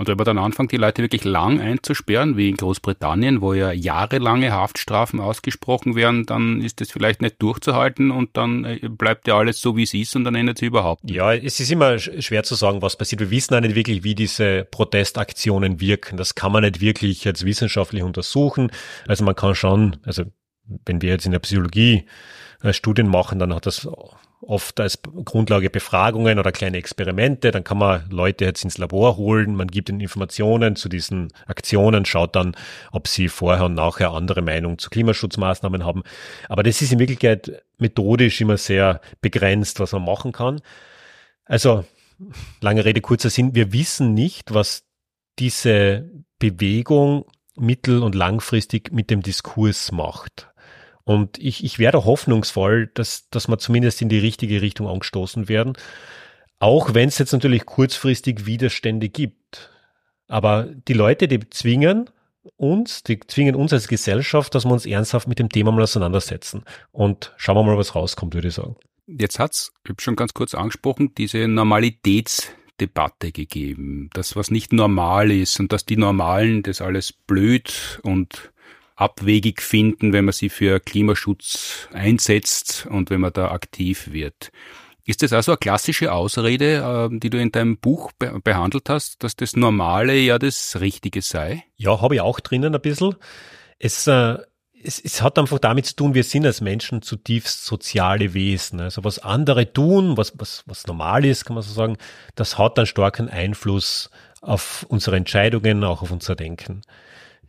[0.00, 3.70] Und wenn man dann anfängt, die Leute wirklich lang einzusperren, wie in Großbritannien, wo ja
[3.70, 9.36] jahrelange Haftstrafen ausgesprochen werden, dann ist das vielleicht nicht durchzuhalten und dann äh, bleibt ja
[9.36, 11.02] alles so, wie es ist und dann ändert sich überhaupt.
[11.04, 13.20] Ja, es ist immer schwer zu sagen, was passiert.
[13.20, 16.16] Wir wissen auch nicht wirklich, wie diese Protestaktionen wirken.
[16.16, 18.70] Das kann man nicht wirklich jetzt wissenschaftlich untersuchen.
[19.06, 20.22] Also man kann schon, also
[20.86, 22.06] wenn wir jetzt in der Psychologie
[22.72, 23.88] Studien machen, dann hat das
[24.42, 27.50] oft als Grundlage Befragungen oder kleine Experimente.
[27.50, 32.04] Dann kann man Leute jetzt ins Labor holen, man gibt ihnen Informationen zu diesen Aktionen,
[32.04, 32.56] schaut dann,
[32.92, 36.02] ob sie vorher und nachher andere Meinungen zu Klimaschutzmaßnahmen haben.
[36.48, 40.60] Aber das ist in Wirklichkeit methodisch immer sehr begrenzt, was man machen kann.
[41.44, 41.84] Also,
[42.60, 44.84] lange Rede, kurzer Sinn, wir wissen nicht, was
[45.38, 47.24] diese Bewegung
[47.56, 50.49] mittel- und langfristig mit dem Diskurs macht.
[51.04, 55.74] Und ich, ich wäre hoffnungsvoll, dass, dass wir zumindest in die richtige Richtung angestoßen werden.
[56.58, 59.70] Auch wenn es jetzt natürlich kurzfristig Widerstände gibt.
[60.28, 62.10] Aber die Leute, die zwingen
[62.56, 66.64] uns, die zwingen uns als Gesellschaft, dass wir uns ernsthaft mit dem Thema mal auseinandersetzen.
[66.92, 68.76] Und schauen wir mal, was rauskommt, würde ich sagen.
[69.06, 74.08] Jetzt hat's, ich habe schon ganz kurz angesprochen, diese Normalitätsdebatte gegeben.
[74.12, 78.52] Das, was nicht normal ist und dass die Normalen das alles blöd und
[79.00, 84.50] abwegig finden, wenn man sie für Klimaschutz einsetzt und wenn man da aktiv wird.
[85.06, 89.34] Ist das also eine klassische Ausrede, ähm, die du in deinem Buch behandelt hast, dass
[89.34, 91.64] das Normale ja das Richtige sei?
[91.76, 93.16] Ja, habe ich auch drinnen ein bisschen.
[93.78, 94.36] Es, äh,
[94.82, 98.80] es, es hat einfach damit zu tun, wir sind als Menschen zutiefst soziale Wesen.
[98.80, 101.96] Also was andere tun, was, was, was normal ist, kann man so sagen,
[102.34, 104.10] das hat einen starken Einfluss
[104.42, 106.82] auf unsere Entscheidungen, auch auf unser Denken.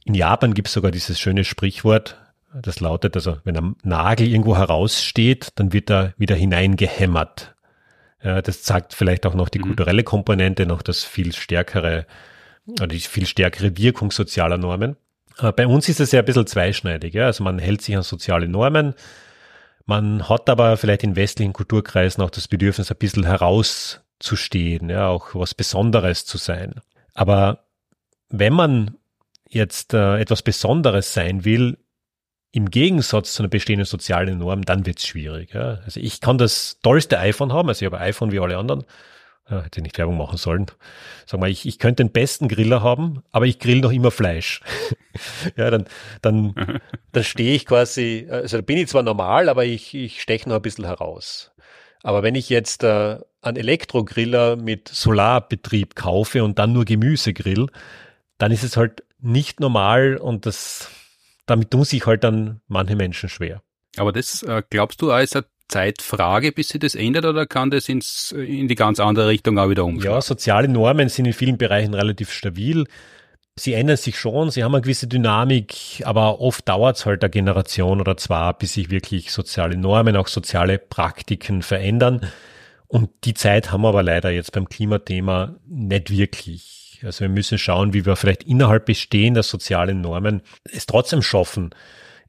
[0.05, 2.17] In Japan gibt es sogar dieses schöne Sprichwort,
[2.53, 7.55] das lautet also, wenn ein Nagel irgendwo heraussteht, dann wird er wieder hineingehämmert.
[8.23, 9.63] Ja, das zeigt vielleicht auch noch die mhm.
[9.63, 12.05] kulturelle Komponente, noch das viel stärkere,
[12.67, 14.97] oder die viel stärkere Wirkung sozialer Normen.
[15.55, 17.13] Bei uns ist es ja ein bisschen zweischneidig.
[17.13, 17.25] Ja?
[17.25, 18.93] Also man hält sich an soziale Normen,
[19.85, 25.33] man hat aber vielleicht in westlichen Kulturkreisen auch das Bedürfnis, ein bisschen herauszustehen, ja, auch
[25.33, 26.75] was Besonderes zu sein.
[27.13, 27.65] Aber
[28.29, 28.95] wenn man
[29.53, 31.77] jetzt äh, etwas Besonderes sein will,
[32.51, 35.53] im Gegensatz zu einer bestehenden sozialen Norm, dann wird's schwierig.
[35.53, 35.79] Ja.
[35.85, 38.83] Also ich kann das tollste iPhone haben, also ich habe ein iPhone wie alle anderen.
[39.49, 40.67] Ja, hätte ich nicht Werbung machen sollen.
[41.25, 44.61] Sag mal, ich, ich könnte den besten Griller haben, aber ich grill noch immer Fleisch.
[45.57, 45.85] ja, dann,
[46.21, 46.79] dann,
[47.11, 50.57] dann stehe ich quasi, also da bin ich zwar normal, aber ich, ich steche noch
[50.57, 51.51] ein bisschen heraus.
[52.03, 57.67] Aber wenn ich jetzt äh, einen Elektrogriller mit Solarbetrieb kaufe und dann nur Gemüse grill,
[58.37, 60.89] dann ist es halt nicht normal und das,
[61.45, 63.61] damit tun sich halt dann manche Menschen schwer.
[63.97, 67.89] Aber das äh, glaubst du als eine Zeitfrage, bis sich das ändert oder kann das
[67.89, 70.15] ins, in die ganz andere Richtung auch wieder umschlagen?
[70.15, 72.85] Ja, soziale Normen sind in vielen Bereichen relativ stabil.
[73.55, 77.29] Sie ändern sich schon, sie haben eine gewisse Dynamik, aber oft dauert es halt eine
[77.29, 82.21] Generation oder zwei, bis sich wirklich soziale Normen, auch soziale Praktiken verändern.
[82.87, 86.80] Und die Zeit haben wir aber leider jetzt beim Klimathema nicht wirklich.
[87.03, 91.71] Also wir müssen schauen, wie wir vielleicht innerhalb bestehender sozialen Normen es trotzdem schaffen,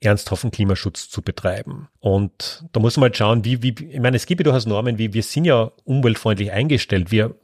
[0.01, 1.89] ernsthaften Klimaschutz zu betreiben.
[2.01, 4.99] Und da muss man halt schauen, wie, wie, ich meine, es gibt ja durchaus Normen,
[4.99, 7.11] wie wir sind ja umweltfreundlich eingestellt.
[7.11, 7.37] Wir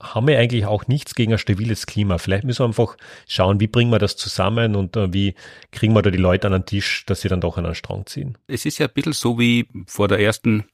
[0.00, 2.18] haben ja eigentlich auch nichts gegen ein stabiles Klima.
[2.18, 2.96] Vielleicht müssen wir einfach
[3.28, 5.34] schauen, wie bringen wir das zusammen und uh, wie
[5.70, 8.04] kriegen wir da die Leute an den Tisch, dass sie dann doch an einen Strang
[8.06, 8.36] ziehen.
[8.48, 10.64] Es ist ja ein bisschen so wie vor der ersten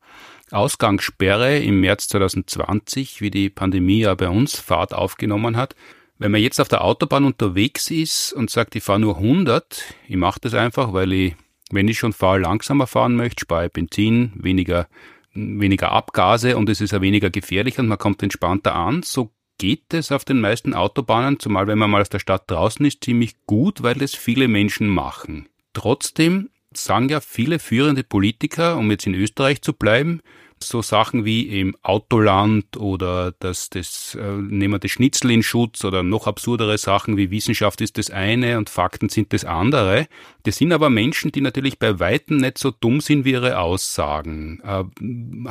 [0.51, 5.75] Ausgangssperre im März 2020, wie die Pandemie ja bei uns Fahrt aufgenommen hat.
[6.19, 10.17] Wenn man jetzt auf der Autobahn unterwegs ist und sagt, ich fahre nur 100, ich
[10.17, 11.37] mache das einfach, weil ich,
[11.71, 14.89] wenn ich schon fahre, langsamer fahren möchte, spare ich Benzin, weniger,
[15.33, 19.93] weniger Abgase und es ist ja weniger gefährlich und man kommt entspannter an, so geht
[19.93, 23.35] es auf den meisten Autobahnen, zumal wenn man mal aus der Stadt draußen ist, ziemlich
[23.47, 25.49] gut, weil es viele Menschen machen.
[25.73, 30.21] Trotzdem sagen ja viele führende Politiker, um jetzt in Österreich zu bleiben,
[30.63, 35.85] so Sachen wie im Autoland oder das, das äh, nehmen wir das Schnitzel in Schutz
[35.85, 40.07] oder noch absurdere Sachen wie Wissenschaft ist das eine und Fakten sind das andere.
[40.43, 44.61] Das sind aber Menschen, die natürlich bei Weitem nicht so dumm sind wie ihre Aussagen.
[44.65, 44.85] Äh,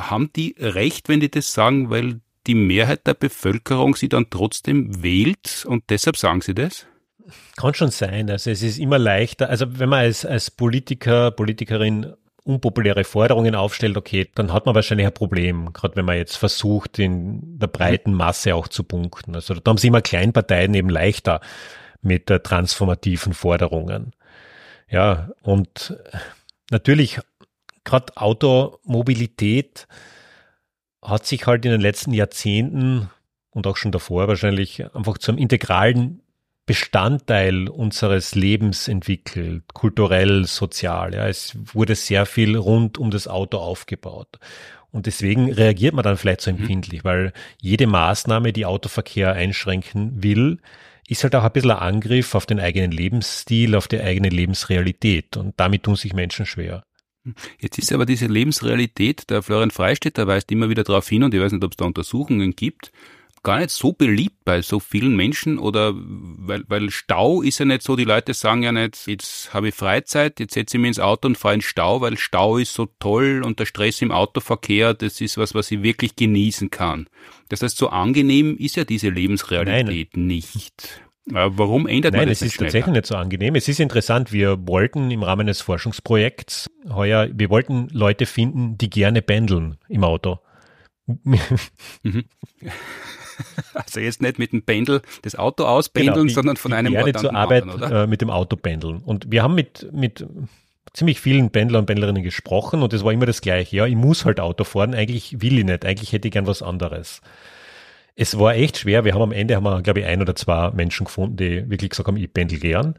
[0.00, 5.02] haben die recht, wenn die das sagen, weil die Mehrheit der Bevölkerung sie dann trotzdem
[5.02, 6.86] wählt und deshalb sagen sie das?
[7.56, 8.30] Kann schon sein.
[8.30, 9.48] Also es ist immer leichter.
[9.48, 12.14] Also wenn man als, als Politiker, Politikerin
[12.44, 16.98] unpopuläre Forderungen aufstellt, okay, dann hat man wahrscheinlich ein Problem, gerade wenn man jetzt versucht,
[16.98, 19.34] in der breiten Masse auch zu punkten.
[19.34, 21.40] Also da haben sie immer Kleinparteien eben leichter
[22.00, 24.12] mit der transformativen Forderungen.
[24.88, 25.98] Ja, und
[26.70, 27.20] natürlich
[27.84, 29.86] gerade Automobilität
[31.02, 33.10] hat sich halt in den letzten Jahrzehnten
[33.50, 36.22] und auch schon davor wahrscheinlich einfach zum integralen
[36.68, 41.14] Bestandteil unseres Lebens entwickelt, kulturell, sozial.
[41.14, 41.26] Ja.
[41.26, 44.38] Es wurde sehr viel rund um das Auto aufgebaut.
[44.90, 46.58] Und deswegen reagiert man dann vielleicht so mhm.
[46.58, 47.08] empfindlich, mhm.
[47.08, 50.58] weil jede Maßnahme, die Autoverkehr einschränken will,
[51.08, 55.38] ist halt auch ein bisschen ein Angriff auf den eigenen Lebensstil, auf die eigene Lebensrealität.
[55.38, 56.82] Und damit tun sich Menschen schwer.
[57.58, 61.40] Jetzt ist aber diese Lebensrealität, der Florian Freistetter weist immer wieder darauf hin, und ich
[61.40, 62.92] weiß nicht, ob es da Untersuchungen gibt,
[63.48, 67.80] gar nicht so beliebt bei so vielen Menschen oder weil, weil Stau ist ja nicht
[67.80, 71.00] so, die Leute sagen ja nicht, jetzt habe ich Freizeit, jetzt setze ich mich ins
[71.00, 74.92] Auto und fahre in Stau, weil Stau ist so toll und der Stress im Autoverkehr,
[74.92, 77.08] das ist was, was ich wirklich genießen kann.
[77.48, 80.26] Das heißt, so angenehm ist ja diese Lebensrealität Nein.
[80.26, 81.00] nicht.
[81.24, 82.42] Warum ändert Nein, man das?
[82.42, 82.66] Nein, es ist schneller?
[82.66, 83.54] tatsächlich nicht so angenehm.
[83.54, 88.90] Es ist interessant, wir wollten im Rahmen des Forschungsprojekts heuer, wir wollten Leute finden, die
[88.90, 90.38] gerne pendeln im Auto.
[91.06, 91.38] mhm.
[93.74, 97.18] Also jetzt nicht mit dem Pendel das Auto auspendeln, genau, die, sondern von einem Ort
[97.18, 98.98] zur Arbeit anderen, äh, mit dem Auto pendeln.
[98.98, 100.26] Und wir haben mit, mit
[100.92, 103.76] ziemlich vielen Pendler und Pendlerinnen gesprochen und es war immer das Gleiche.
[103.76, 106.62] Ja, ich muss halt Auto fahren, eigentlich will ich nicht, eigentlich hätte ich gern was
[106.62, 107.20] anderes.
[108.16, 109.04] Es war echt schwer.
[109.04, 111.90] Wir haben am Ende, haben wir, glaube ich, ein oder zwei Menschen gefunden, die wirklich
[111.90, 112.96] gesagt haben, ich pendel gern.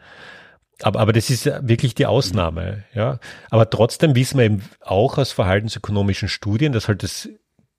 [0.81, 3.19] Aber, aber das ist wirklich die Ausnahme, ja.
[3.49, 7.27] Aber trotzdem wissen wir eben auch aus verhaltensökonomischen Studien, dass halt das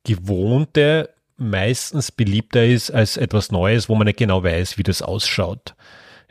[0.05, 1.09] Gewohnte
[1.41, 5.75] meistens beliebter ist als etwas Neues, wo man nicht genau weiß, wie das ausschaut.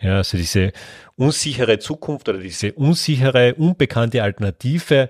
[0.01, 0.72] Ja, also diese
[1.16, 5.10] unsichere Zukunft oder diese unsichere, unbekannte Alternative,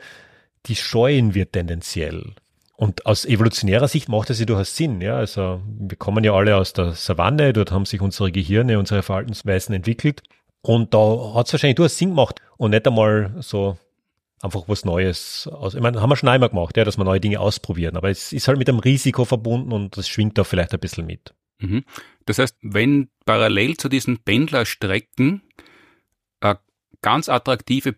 [0.65, 2.33] die scheuen wir tendenziell.
[2.75, 5.01] Und aus evolutionärer Sicht macht das ja durchaus Sinn.
[5.01, 9.03] Ja, also wir kommen ja alle aus der Savanne, dort haben sich unsere Gehirne, unsere
[9.03, 10.23] Verhaltensweisen entwickelt.
[10.61, 13.77] Und da hat es wahrscheinlich durchaus Sinn gemacht und nicht einmal so
[14.41, 15.75] einfach was Neues aus.
[15.75, 18.33] Ich meine, haben wir schon einmal gemacht, ja, dass wir neue Dinge ausprobieren, aber es
[18.33, 21.33] ist halt mit einem Risiko verbunden und das schwingt da vielleicht ein bisschen mit.
[21.59, 21.83] Mhm.
[22.25, 25.41] Das heißt, wenn parallel zu diesen Pendlerstrecken
[26.39, 26.59] eine
[27.01, 27.95] ganz attraktive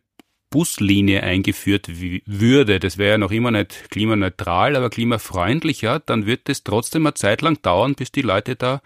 [0.49, 6.63] Buslinie eingeführt würde, das wäre ja noch immer nicht klimaneutral, aber klimafreundlicher, dann wird es
[6.63, 8.81] trotzdem eine Zeit lang dauern, bis die Leute da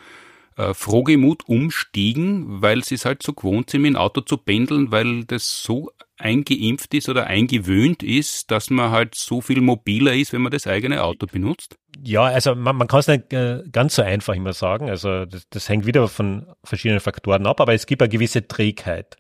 [0.58, 4.92] äh, frohgemut umstiegen, weil sie es halt so gewohnt sind, mit dem Auto zu pendeln,
[4.92, 10.34] weil das so eingeimpft ist oder eingewöhnt ist, dass man halt so viel mobiler ist,
[10.34, 11.76] wenn man das eigene Auto benutzt?
[12.04, 14.90] Ja, also man, man kann es nicht äh, ganz so einfach immer sagen.
[14.90, 19.18] Also das, das hängt wieder von verschiedenen Faktoren ab, aber es gibt eine gewisse Trägheit.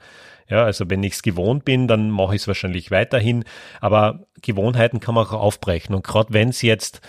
[0.47, 3.43] Ja, also wenn ich es gewohnt bin, dann mache ich es wahrscheinlich weiterhin.
[3.81, 5.95] Aber Gewohnheiten kann man auch aufbrechen.
[5.95, 7.01] Und gerade wenn es jetzt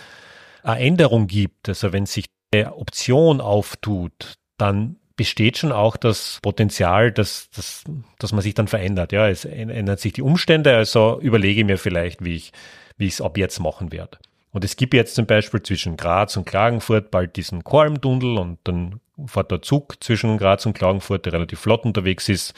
[0.63, 7.11] eine Änderung gibt, also wenn sich eine Option auftut, dann besteht schon auch das Potenzial,
[7.11, 7.83] dass, dass,
[8.19, 9.11] dass man sich dann verändert.
[9.11, 12.53] Ja, es ändern sich die Umstände, also überlege mir vielleicht, wie ich
[12.97, 14.17] wie ich es ab jetzt machen werde.
[14.51, 18.99] Und es gibt jetzt zum Beispiel zwischen Graz und Klagenfurt bald diesen Kormtunnel und dann
[19.25, 22.53] fährt der Zug zwischen Graz und Klagenfurt, der relativ flott unterwegs ist.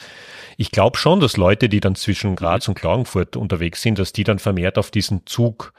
[0.56, 4.24] Ich glaube schon, dass Leute, die dann zwischen Graz und Klagenfurt unterwegs sind, dass die
[4.24, 5.72] dann vermehrt auf diesen Zug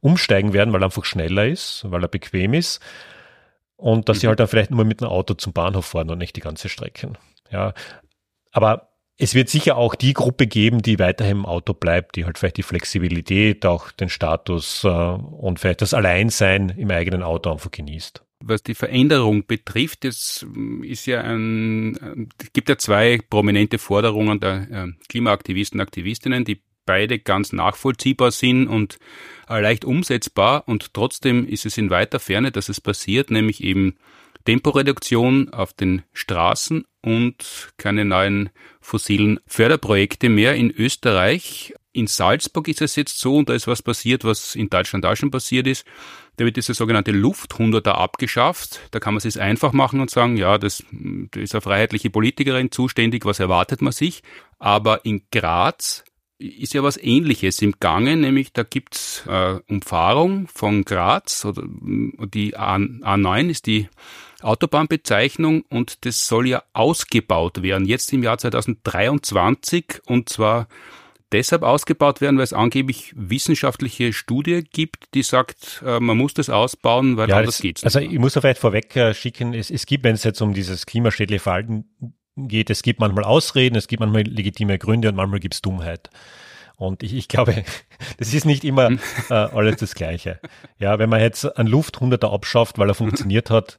[0.00, 2.80] umsteigen werden, weil er einfach schneller ist, weil er bequem ist
[3.82, 4.20] und dass mhm.
[4.20, 6.68] sie halt dann vielleicht nur mit einem Auto zum Bahnhof fahren und nicht die ganze
[6.68, 7.12] Strecke.
[7.50, 7.74] Ja,
[8.52, 12.38] aber es wird sicher auch die Gruppe geben, die weiterhin im Auto bleibt, die halt
[12.38, 17.70] vielleicht die Flexibilität, auch den Status äh, und vielleicht das Alleinsein im eigenen Auto einfach
[17.70, 18.24] genießt.
[18.44, 20.44] Was die Veränderung betrifft, es
[20.82, 26.62] ist ja ein, es gibt ja zwei prominente Forderungen der äh, Klimaaktivisten und Aktivistinnen, die
[26.86, 28.98] beide ganz nachvollziehbar sind und
[29.48, 33.96] leicht umsetzbar und trotzdem ist es in weiter Ferne, dass es passiert, nämlich eben
[34.44, 41.74] Temporeduktion auf den Straßen und keine neuen fossilen Förderprojekte mehr in Österreich.
[41.92, 45.14] In Salzburg ist es jetzt so, und da ist was passiert, was in Deutschland auch
[45.14, 45.84] schon passiert ist.
[46.36, 48.80] Da wird diese sogenannte Lufthunderter abgeschafft.
[48.90, 52.08] Da kann man es sich einfach machen und sagen, ja, das, das ist eine freiheitliche
[52.08, 54.22] Politikerin zuständig, was erwartet man sich?
[54.58, 56.04] Aber in Graz
[56.42, 62.56] ist ja was Ähnliches im Gange, nämlich da gibt's äh, Umfahrung von Graz, oder die
[62.56, 63.88] A, A9 ist die
[64.42, 70.66] Autobahnbezeichnung und das soll ja ausgebaut werden, jetzt im Jahr 2023 und zwar
[71.32, 76.50] deshalb ausgebaut werden, weil es angeblich wissenschaftliche Studie gibt, die sagt, äh, man muss das
[76.50, 77.94] ausbauen, weil ja, anders das, geht's nicht.
[77.94, 80.52] Also ich muss da vielleicht vorweg äh, schicken, es, es gibt, wenn es jetzt um
[80.52, 81.84] dieses klimaschädliche Verhalten
[82.36, 86.10] geht, es gibt manchmal Ausreden, es gibt manchmal legitime Gründe und manchmal gibt es Dummheit.
[86.76, 87.64] Und ich, ich glaube,
[88.18, 88.90] das ist nicht immer
[89.30, 90.40] äh, alles das Gleiche.
[90.78, 93.78] Ja, wenn man jetzt einen Lufthunderter abschafft, weil er funktioniert hat,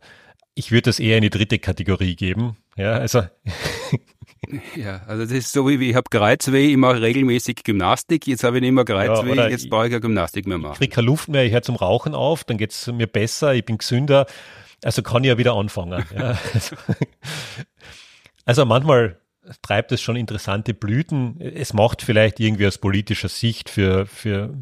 [0.56, 2.58] ich würde das eher in die dritte Kategorie geben.
[2.78, 3.24] Ja, also.
[4.76, 8.58] ja, also das ist so wie ich habe Kreuzweh, ich mache regelmäßig Gymnastik, jetzt habe
[8.58, 10.74] ich nicht mehr Kreuzweh, ja, jetzt brauche ich keine Gymnastik mehr machen.
[10.74, 13.54] Ich kriege keine Luft mehr, ich höre zum Rauchen auf, dann geht es mir besser,
[13.54, 14.28] ich bin gesünder,
[14.84, 16.06] also kann ich ja wieder anfangen.
[16.16, 16.76] Ja, also,
[18.46, 19.18] also manchmal
[19.62, 21.40] treibt es schon interessante Blüten.
[21.40, 24.54] Es macht vielleicht irgendwie aus politischer Sicht für, für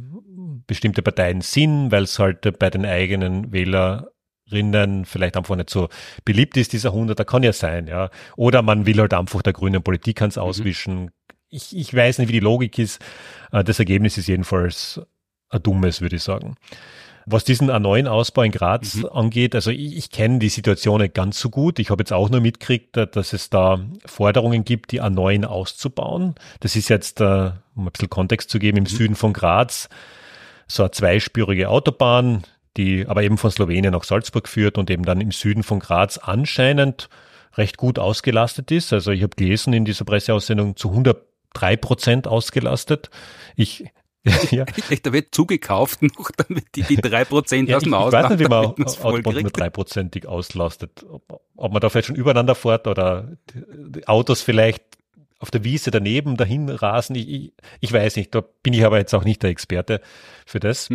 [0.67, 5.89] bestimmte Parteien Sinn, weil es halt bei den eigenen Wählerinnen vielleicht einfach nicht so
[6.25, 8.09] beliebt ist, dieser 100, da kann ja sein, ja.
[8.35, 10.41] Oder man will halt einfach der grünen Politik ans mhm.
[10.41, 11.01] Auswischen.
[11.03, 11.09] Mhm.
[11.49, 13.01] Ich, ich weiß nicht, wie die Logik ist.
[13.51, 15.01] Äh, das Ergebnis ist jedenfalls
[15.49, 16.55] ein dummes, würde ich sagen.
[17.25, 19.05] Was diesen A9-Ausbau in Graz mhm.
[19.07, 21.79] angeht, also ich, ich kenne die Situation nicht ganz so gut.
[21.79, 26.35] Ich habe jetzt auch nur mitgekriegt, dass es da Forderungen gibt, die A9 auszubauen.
[26.59, 28.87] Das ist jetzt, äh, um ein bisschen Kontext zu geben, im mhm.
[28.87, 29.89] Süden von Graz
[30.67, 32.43] so eine zweispurige Autobahn,
[32.77, 36.17] die aber eben von Slowenien nach Salzburg führt und eben dann im Süden von Graz
[36.17, 37.09] anscheinend
[37.55, 38.93] recht gut ausgelastet ist.
[38.93, 43.09] Also ich habe gelesen in dieser Presseaussendung zu 103 Prozent ausgelastet.
[43.55, 43.85] Ich
[44.51, 44.65] ja.
[44.65, 48.25] da wird zugekauft noch, damit die, die 3% ja, aus dem Ausland.
[48.25, 51.03] Ich weiß nicht, wie man Autobahn nur dreiprozentig auslastet.
[51.09, 53.31] Ob, ob, man da vielleicht schon übereinander fährt oder
[54.05, 54.83] Autos vielleicht
[55.39, 57.15] auf der Wiese daneben dahin rasen.
[57.15, 60.01] Ich, ich, ich weiß nicht, da bin ich aber jetzt auch nicht der Experte
[60.45, 60.89] für das.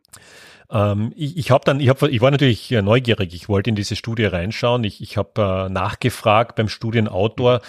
[0.70, 3.94] ähm, ich ich habe dann, ich, hab, ich war natürlich neugierig, ich wollte in diese
[3.94, 4.82] Studie reinschauen.
[4.82, 7.60] Ich, ich habe äh, nachgefragt beim Studienautor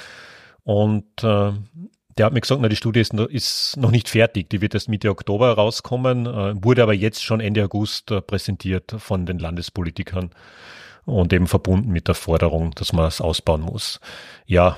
[0.63, 1.51] und äh,
[2.17, 4.49] der hat mir gesagt, na, die Studie ist, ist noch nicht fertig.
[4.49, 8.95] Die wird erst Mitte Oktober rauskommen, äh, wurde aber jetzt schon Ende August äh, präsentiert
[8.97, 10.31] von den Landespolitikern
[11.05, 13.99] und eben verbunden mit der Forderung, dass man es ausbauen muss.
[14.45, 14.77] Ja.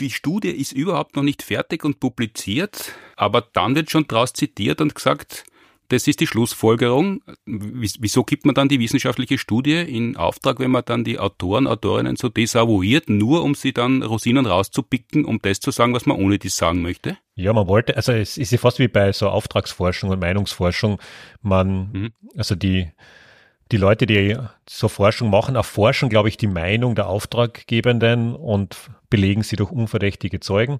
[0.00, 4.82] Die Studie ist überhaupt noch nicht fertig und publiziert, aber dann wird schon draus zitiert
[4.82, 5.44] und gesagt,
[5.88, 7.22] das ist die Schlussfolgerung.
[7.44, 12.16] Wieso gibt man dann die wissenschaftliche Studie in Auftrag, wenn man dann die Autoren, Autorinnen
[12.16, 16.38] so desavouiert, nur um sie dann Rosinen rauszupicken, um das zu sagen, was man ohne
[16.38, 17.18] dies sagen möchte?
[17.34, 21.00] Ja, man wollte, also es ist ja fast wie bei so Auftragsforschung und Meinungsforschung.
[21.42, 22.12] Man, mhm.
[22.36, 22.90] also die,
[23.72, 24.36] die Leute, die
[24.68, 28.76] so Forschung machen, erforschen, glaube ich, die Meinung der Auftraggebenden und
[29.10, 30.78] belegen sie durch unverdächtige Zeugen.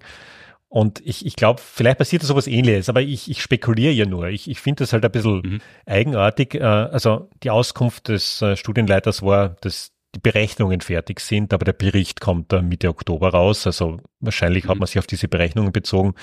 [0.69, 4.27] Und ich, ich glaube, vielleicht passiert da sowas ähnliches, aber ich, ich spekuliere ja nur.
[4.27, 5.61] Ich, ich finde das halt ein bisschen mhm.
[5.85, 6.55] eigenartig.
[6.55, 11.73] Äh, also die Auskunft des äh, Studienleiters war, dass die Berechnungen fertig sind, aber der
[11.73, 13.65] Bericht kommt Mitte Oktober raus.
[13.65, 14.69] Also wahrscheinlich mhm.
[14.69, 16.15] hat man sich auf diese Berechnungen bezogen.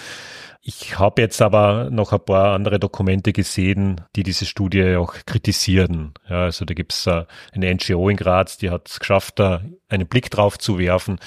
[0.60, 6.14] Ich habe jetzt aber noch ein paar andere Dokumente gesehen, die diese Studie auch kritisieren.
[6.28, 10.06] Ja, also da gibt's äh, eine NGO in Graz, die hat es geschafft, da einen
[10.06, 11.18] Blick drauf zu werfen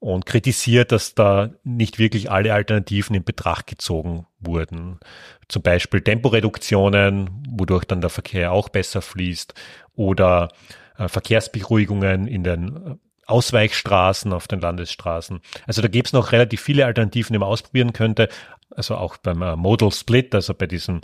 [0.00, 5.00] und kritisiert, dass da nicht wirklich alle Alternativen in Betracht gezogen wurden.
[5.48, 9.54] Zum Beispiel Temporeduktionen, wodurch dann der Verkehr auch besser fließt
[9.96, 10.50] oder
[10.96, 12.94] äh, Verkehrsberuhigungen in den äh,
[13.26, 15.40] Ausweichstraßen auf den Landesstraßen.
[15.66, 18.28] Also da gibt's noch relativ viele Alternativen, die man ausprobieren könnte.
[18.74, 21.00] Also auch beim äh, Modal Split, also bei diesem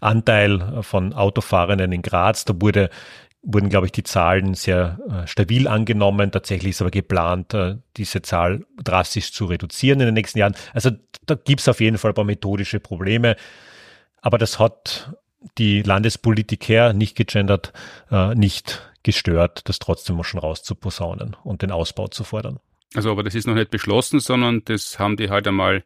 [0.00, 2.90] Anteil von Autofahrenden in Graz, da wurde
[3.46, 6.32] wurden, glaube ich, die Zahlen sehr äh, stabil angenommen.
[6.32, 10.56] Tatsächlich ist aber geplant, äh, diese Zahl drastisch zu reduzieren in den nächsten Jahren.
[10.74, 10.90] Also
[11.26, 13.36] da gibt es auf jeden Fall ein paar methodische Probleme.
[14.20, 15.14] Aber das hat
[15.58, 17.72] die Landespolitiker, nicht gegendert,
[18.10, 22.58] äh, nicht gestört, das trotzdem schon rauszuposaunen und den Ausbau zu fordern.
[22.94, 25.84] Also aber das ist noch nicht beschlossen, sondern das haben die halt einmal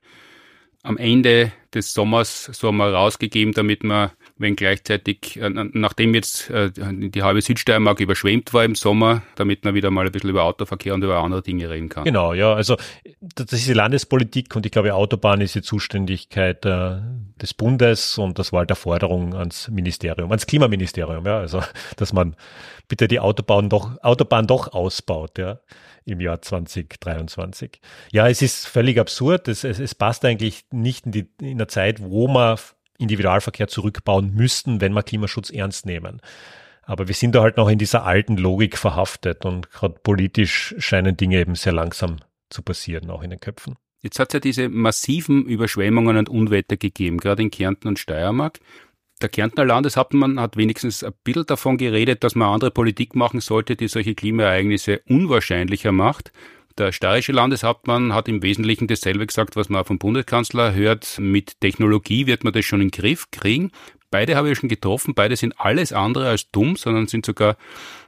[0.82, 6.71] am Ende des Sommers so einmal rausgegeben, damit man, wenn gleichzeitig, äh, nachdem jetzt äh,
[6.75, 10.95] die halbe Südsteiermark überschwemmt war im Sommer, damit man wieder mal ein bisschen über Autoverkehr
[10.95, 12.05] und über andere Dinge reden kann.
[12.05, 12.77] Genau, ja, also
[13.21, 16.99] das ist die Landespolitik und ich glaube, Autobahn ist die Zuständigkeit äh,
[17.41, 21.62] des Bundes und das war halt der Forderung ans Ministerium, ans Klimaministerium, ja, also
[21.97, 22.37] dass man
[22.89, 25.61] bitte die Autobahn doch, Autobahn doch ausbaut, ja
[26.05, 27.81] im Jahr 2023.
[28.12, 29.49] Ja, es ist völlig absurd.
[29.49, 32.58] Es, es, es passt eigentlich nicht in, die, in der Zeit, wo wir
[32.98, 36.20] Individualverkehr zurückbauen müssten, wenn wir Klimaschutz ernst nehmen.
[36.82, 41.16] Aber wir sind da halt noch in dieser alten Logik verhaftet und gerade politisch scheinen
[41.16, 42.16] Dinge eben sehr langsam
[42.50, 43.76] zu passieren, auch in den Köpfen.
[44.02, 48.58] Jetzt hat es ja diese massiven Überschwemmungen und Unwetter gegeben, gerade in Kärnten und Steiermark.
[49.20, 53.76] Der Kärntner Landeshauptmann hat wenigstens ein bisschen davon geredet, dass man andere Politik machen sollte,
[53.76, 56.32] die solche Klimaereignisse unwahrscheinlicher macht.
[56.79, 61.18] Der steirische Landeshauptmann hat im Wesentlichen dasselbe gesagt, was man vom Bundeskanzler hört.
[61.18, 63.71] Mit Technologie wird man das schon in den Griff kriegen.
[64.11, 65.14] Beide habe ich schon getroffen.
[65.14, 67.57] Beide sind alles andere als dumm, sondern sind sogar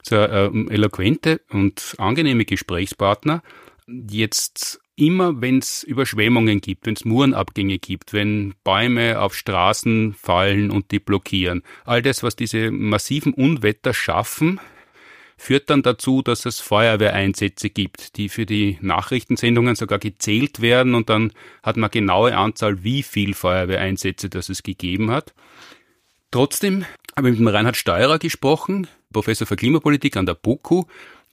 [0.03, 3.43] sehr äh, eloquente und angenehme Gesprächspartner.
[3.87, 10.71] Jetzt immer wenn es Überschwemmungen gibt, wenn es Murenabgänge gibt, wenn Bäume auf Straßen fallen
[10.71, 14.61] und die blockieren, all das, was diese massiven Unwetter schaffen,
[15.43, 21.11] führt dann dazu, dass es Feuerwehreinsätze gibt, die für die Nachrichtensendungen sogar gezählt werden und
[21.11, 21.33] dann
[21.65, 25.35] hat man genaue Anzahl, wie viel Feuerwehreinsätze das es gegeben hat.
[26.31, 26.85] Trotzdem
[27.17, 30.85] habe ich mit dem Reinhard Steurer gesprochen, Professor für Klimapolitik an der BOKU,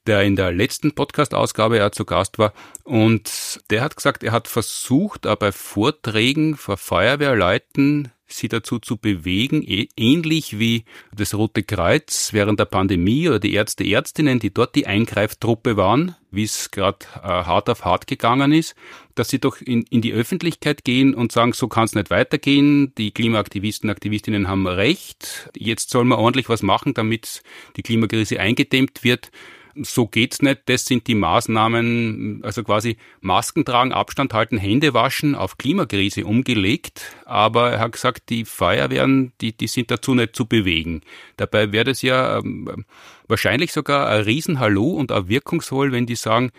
[0.10, 2.52] der in der letzten Podcast-Ausgabe ja zu Gast war.
[2.84, 9.64] Und der hat gesagt, er hat versucht, bei Vorträgen vor Feuerwehrleuten sie dazu zu bewegen,
[9.96, 10.86] ähnlich wie
[11.16, 16.16] das Rote Kreuz während der Pandemie oder die Ärzte, Ärztinnen, die dort die Eingreiftruppe waren,
[16.32, 18.76] wie es gerade äh, hart auf hart gegangen ist,
[19.16, 22.94] dass sie doch in, in die Öffentlichkeit gehen und sagen, so kann es nicht weitergehen,
[22.96, 27.42] die Klimaaktivisten, Aktivistinnen haben recht, jetzt soll man ordentlich was machen, damit
[27.78, 29.32] die Klimakrise eingedämmt wird
[29.76, 35.36] so geht's nicht, das sind die Maßnahmen, also quasi Masken tragen, Abstand halten, Hände waschen
[35.36, 37.16] auf Klimakrise umgelegt.
[37.26, 41.02] Aber er hat gesagt, die Feuerwehren, die, die sind dazu nicht zu bewegen.
[41.38, 42.86] Dabei wäre das ja ähm,
[43.28, 46.52] wahrscheinlich sogar ein Riesenhallo und auch wirkungsvoll, wenn die sagen,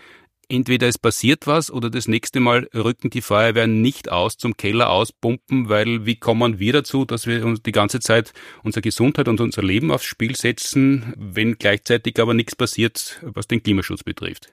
[0.51, 4.89] entweder es passiert was oder das nächste Mal rücken die Feuerwehren nicht aus zum Keller
[4.89, 8.33] auspumpen, weil wie kommen wir dazu, dass wir uns die ganze Zeit
[8.63, 13.63] unsere Gesundheit und unser Leben aufs Spiel setzen, wenn gleichzeitig aber nichts passiert, was den
[13.63, 14.51] Klimaschutz betrifft?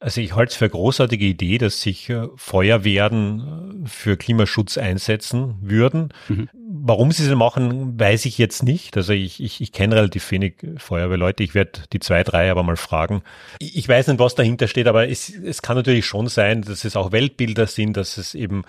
[0.00, 4.78] Also ich halte es für eine großartige Idee, dass sich äh, Feuerwehren äh, für Klimaschutz
[4.78, 6.10] einsetzen würden.
[6.28, 6.48] Mhm.
[6.54, 8.96] Warum sie es machen, weiß ich jetzt nicht.
[8.96, 11.42] Also ich, ich, ich kenne relativ wenig Feuerwehrleute.
[11.42, 13.22] Ich werde die zwei, drei aber mal fragen.
[13.58, 16.94] Ich weiß nicht, was dahinter steht, aber es, es kann natürlich schon sein, dass es
[16.94, 18.62] auch Weltbilder sind, dass es eben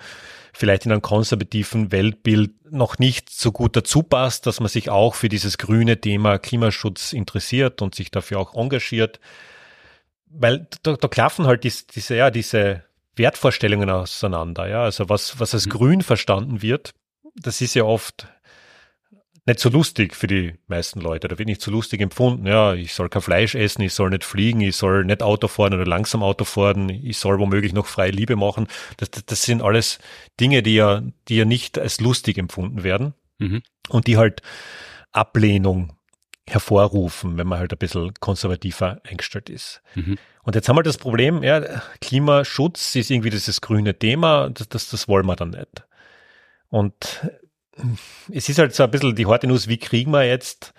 [0.52, 5.14] vielleicht in einem konservativen Weltbild noch nicht so gut dazu passt, dass man sich auch
[5.14, 9.20] für dieses grüne Thema Klimaschutz interessiert und sich dafür auch engagiert
[10.30, 12.84] weil da, da klaffen halt dies, diese, ja, diese
[13.16, 14.84] Wertvorstellungen auseinander, ja.
[14.84, 15.70] Also was, was als mhm.
[15.70, 16.94] grün verstanden wird,
[17.34, 18.28] das ist ja oft
[19.46, 21.28] nicht so lustig für die meisten Leute.
[21.28, 22.46] Da wird nicht so lustig empfunden.
[22.46, 25.74] Ja, ich soll kein Fleisch essen, ich soll nicht fliegen, ich soll nicht Auto fahren
[25.74, 28.68] oder langsam Auto fahren, ich soll womöglich noch freie Liebe machen.
[28.98, 29.98] Das, das, das sind alles
[30.38, 33.62] Dinge, die ja, die ja nicht als lustig empfunden werden mhm.
[33.88, 34.42] und die halt
[35.12, 35.96] Ablehnung
[36.52, 39.82] hervorrufen, wenn man halt ein bisschen konservativer eingestellt ist.
[39.94, 40.18] Mhm.
[40.42, 41.60] Und jetzt haben wir das Problem, ja,
[42.00, 45.84] Klimaschutz ist irgendwie dieses grüne Thema, das, das, das wollen wir dann nicht.
[46.68, 47.28] Und
[48.32, 50.72] es ist halt so ein bisschen die harte Nuss, wie kriegen wir jetzt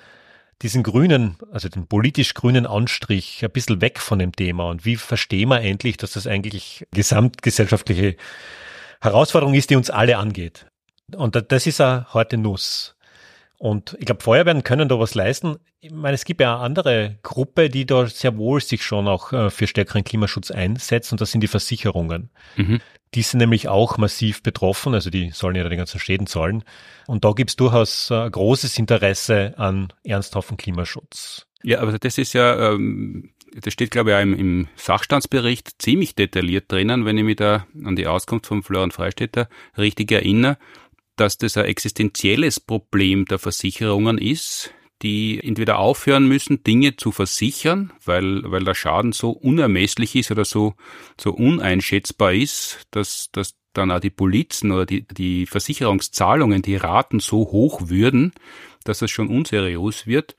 [0.61, 4.95] diesen grünen, also den politisch grünen Anstrich ein bisschen weg von dem Thema und wie
[4.95, 8.15] verstehen wir endlich, dass das eigentlich gesamtgesellschaftliche
[9.01, 10.67] Herausforderung ist, die uns alle angeht.
[11.15, 12.95] Und das ist eine harte Nuss.
[13.61, 15.57] Und ich glaube, Feuerwehren können da was leisten.
[15.81, 19.33] Ich meine, es gibt ja eine andere Gruppe, die da sehr wohl sich schon auch
[19.33, 22.31] äh, für stärkeren Klimaschutz einsetzt, und das sind die Versicherungen.
[22.55, 22.81] Mhm.
[23.13, 26.63] Die sind nämlich auch massiv betroffen, also die sollen ja die ganzen Schäden zahlen.
[27.05, 31.45] Und da gibt es durchaus äh, großes Interesse an ernsthaften Klimaschutz.
[31.61, 36.15] Ja, aber das ist ja, ähm, das steht, glaube ich, auch im, im Sachstandsbericht ziemlich
[36.15, 40.57] detailliert drinnen, wenn ich mich da an die Auskunft von Florian Freistetter richtig erinnere
[41.15, 47.91] dass das ein existenzielles Problem der Versicherungen ist, die entweder aufhören müssen, Dinge zu versichern,
[48.05, 50.75] weil, weil der Schaden so unermesslich ist oder so,
[51.19, 57.19] so uneinschätzbar ist, dass, dass dann auch die Polizen oder die, die Versicherungszahlungen, die Raten
[57.19, 58.33] so hoch würden,
[58.83, 60.35] dass es schon unseriös wird.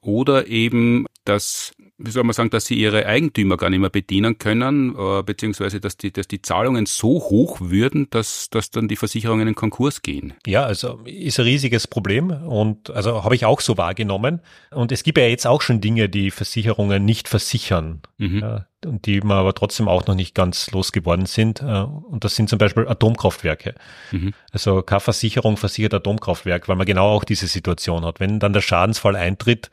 [0.00, 4.38] Oder eben, dass wie soll man sagen, dass sie ihre Eigentümer gar nicht mehr bedienen
[4.38, 8.96] können, äh, beziehungsweise dass die, dass die Zahlungen so hoch würden, dass, dass dann die
[8.96, 10.34] Versicherungen in Konkurs gehen.
[10.44, 14.40] Ja, also ist ein riesiges Problem und also habe ich auch so wahrgenommen.
[14.72, 18.02] Und es gibt ja jetzt auch schon Dinge, die Versicherungen nicht versichern.
[18.18, 18.38] Mhm.
[18.40, 21.62] Ja, und die man aber trotzdem auch noch nicht ganz losgeworden sind.
[21.62, 23.74] Äh, und das sind zum Beispiel Atomkraftwerke.
[24.10, 24.34] Mhm.
[24.52, 28.18] Also keine Versicherung versichert Atomkraftwerk, weil man genau auch diese Situation hat.
[28.18, 29.70] Wenn dann der Schadensfall eintritt,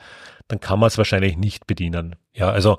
[0.52, 2.16] dann kann man es wahrscheinlich nicht bedienen.
[2.34, 2.78] Ja, also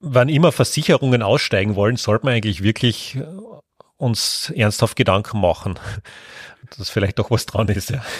[0.00, 3.24] wann immer Versicherungen aussteigen wollen, sollte man eigentlich wirklich äh,
[3.96, 5.78] uns ernsthaft Gedanken machen,
[6.76, 7.90] dass vielleicht doch was dran ist.
[7.90, 8.02] Ja.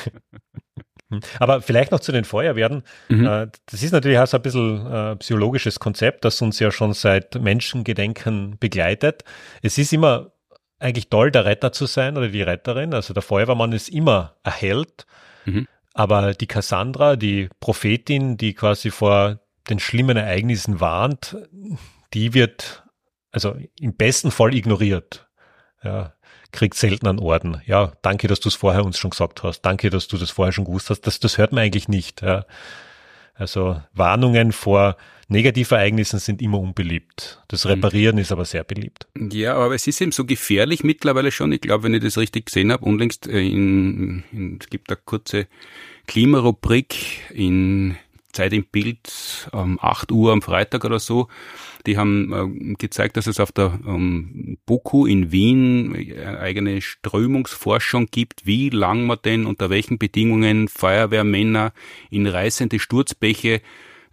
[1.11, 1.21] Hm.
[1.39, 2.83] Aber vielleicht noch zu den Feuerwehren.
[3.09, 3.25] Mhm.
[3.25, 6.71] Äh, das ist natürlich auch so ein bisschen ein äh, psychologisches Konzept, das uns ja
[6.71, 9.25] schon seit Menschengedenken begleitet.
[9.63, 10.33] Es ist immer
[10.79, 12.93] eigentlich toll, der Retter zu sein oder die Retterin.
[12.93, 15.07] Also der Feuerwehrmann ist immer ein Held.
[15.47, 15.67] Mhm.
[15.99, 21.37] Aber die Cassandra, die Prophetin, die quasi vor den schlimmen Ereignissen warnt,
[22.15, 22.85] die wird
[23.33, 25.29] also im besten Fall ignoriert.
[25.83, 26.13] Ja,
[26.53, 27.63] kriegt selten einen Orden.
[27.67, 29.63] Ja, danke, dass du es vorher uns schon gesagt hast.
[29.63, 31.01] Danke, dass du das vorher schon gewusst hast.
[31.01, 32.23] Das, das hört man eigentlich nicht.
[32.23, 32.47] Ja.
[33.35, 34.97] Also Warnungen vor
[35.29, 37.43] Negativereignissen sind immer unbeliebt.
[37.49, 37.73] Das mhm.
[37.73, 38.23] Reparieren mhm.
[38.23, 39.07] ist aber sehr beliebt.
[39.31, 41.53] Ja, aber es ist eben so gefährlich mittlerweile schon.
[41.53, 44.99] Ich glaube, wenn ich das richtig gesehen habe, unlängst äh, in, in, es gibt eine
[45.05, 45.47] kurze
[46.07, 47.97] Klimarubrik in
[48.33, 51.29] Zeit im Bild um 8 Uhr am Freitag oder so.
[51.87, 58.07] Die haben äh, gezeigt, dass es auf der ähm, BOKU in Wien eine eigene Strömungsforschung
[58.11, 61.73] gibt, wie lang man denn unter welchen Bedingungen Feuerwehrmänner
[62.11, 63.61] in reißende Sturzbäche äh,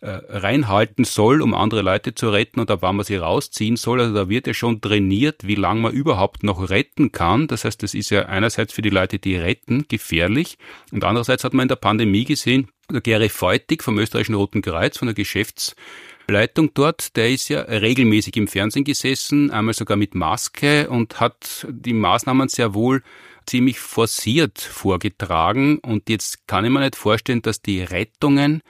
[0.06, 4.02] reinhalten soll, um andere Leute zu retten und ab wann man sie rausziehen soll.
[4.02, 7.48] Also da wird ja schon trainiert, wie lange man überhaupt noch retten kann.
[7.48, 10.58] Das heißt, das ist ja einerseits für die Leute, die retten, gefährlich
[10.92, 14.98] und andererseits hat man in der Pandemie gesehen, der Gary Feutig vom österreichischen Roten Kreuz,
[14.98, 20.88] von der Geschäftsleitung dort, der ist ja regelmäßig im Fernsehen gesessen, einmal sogar mit Maske
[20.90, 23.02] und hat die Maßnahmen sehr wohl
[23.48, 25.80] ziemlich forciert vorgetragen.
[25.80, 28.62] Und jetzt kann ich mir nicht vorstellen, dass die Rettungen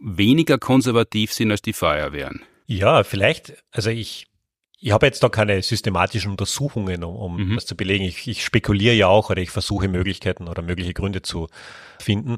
[0.00, 2.42] weniger konservativ sind als die Feuerwehren.
[2.66, 4.28] Ja, vielleicht, also ich,
[4.78, 7.54] ich habe jetzt da keine systematischen Untersuchungen, um, um mhm.
[7.56, 8.04] das zu belegen.
[8.04, 11.48] Ich, ich spekuliere ja auch oder ich versuche Möglichkeiten oder mögliche Gründe zu
[11.98, 12.36] finden.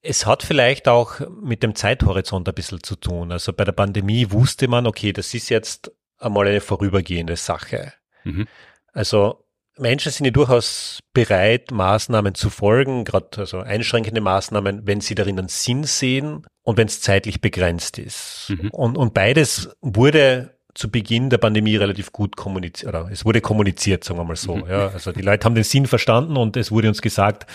[0.00, 3.32] Es hat vielleicht auch mit dem Zeithorizont ein bisschen zu tun.
[3.32, 7.92] Also bei der Pandemie wusste man, okay, das ist jetzt einmal eine vorübergehende Sache.
[8.24, 8.46] Mhm.
[8.92, 9.43] Also
[9.78, 15.38] Menschen sind ja durchaus bereit, Maßnahmen zu folgen, gerade also einschränkende Maßnahmen, wenn sie darin
[15.38, 18.50] einen Sinn sehen und wenn es zeitlich begrenzt ist.
[18.50, 18.70] Mhm.
[18.70, 24.02] Und, und beides wurde zu Beginn der Pandemie relativ gut kommuniziert, oder es wurde kommuniziert,
[24.02, 24.56] sagen wir mal so.
[24.56, 24.66] Mhm.
[24.68, 27.46] Ja, also die Leute haben den Sinn verstanden und es wurde uns gesagt,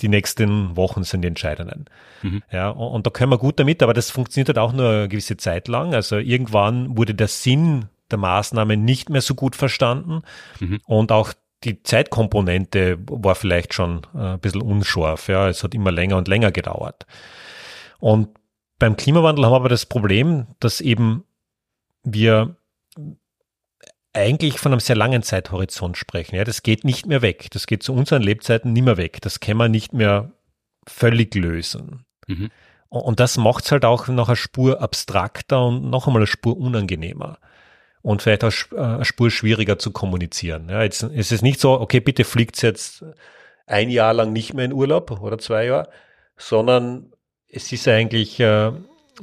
[0.00, 1.86] die nächsten Wochen sind die entscheidenden.
[2.22, 2.42] Mhm.
[2.52, 5.08] Ja, und, und da können wir gut damit, aber das funktioniert halt auch nur eine
[5.08, 5.94] gewisse Zeit lang.
[5.94, 10.22] Also irgendwann wurde der Sinn der Maßnahme nicht mehr so gut verstanden
[10.60, 10.80] mhm.
[10.84, 11.32] und auch
[11.64, 15.28] die Zeitkomponente war vielleicht schon äh, ein bisschen unscharf.
[15.28, 17.06] Ja, es hat immer länger und länger gedauert.
[17.98, 18.28] Und
[18.78, 21.24] beim Klimawandel haben wir aber das Problem, dass eben
[22.02, 22.56] wir
[24.12, 26.36] eigentlich von einem sehr langen Zeithorizont sprechen.
[26.36, 27.48] Ja, das geht nicht mehr weg.
[27.52, 29.20] Das geht zu unseren Lebzeiten nicht mehr weg.
[29.22, 30.32] Das kann man nicht mehr
[30.86, 32.04] völlig lösen.
[32.26, 32.50] Mhm.
[32.88, 36.56] Und das macht es halt auch noch eine Spur abstrakter und noch einmal eine Spur
[36.56, 37.38] unangenehmer
[38.06, 40.68] und vielleicht auch äh, eine Spur schwieriger zu kommunizieren.
[40.68, 43.04] Ja, jetzt ist es nicht so, okay, bitte fliegt jetzt
[43.66, 45.88] ein Jahr lang nicht mehr in Urlaub oder zwei Jahre,
[46.36, 47.12] sondern
[47.48, 48.70] es ist eigentlich äh,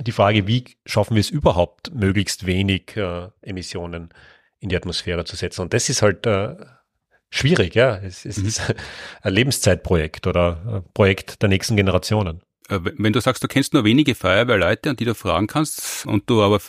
[0.01, 4.09] die Frage, wie schaffen wir es überhaupt, möglichst wenig äh, Emissionen
[4.59, 5.61] in die Atmosphäre zu setzen.
[5.61, 6.57] Und das ist halt äh,
[7.29, 7.95] schwierig, ja.
[7.95, 8.47] Es, es mhm.
[8.47, 8.61] ist
[9.21, 12.41] ein Lebenszeitprojekt oder ein Projekt der nächsten Generationen.
[12.73, 16.29] Äh, wenn du sagst, du kennst nur wenige Feuerwehrleute, an die du fragen kannst, und
[16.29, 16.59] du aber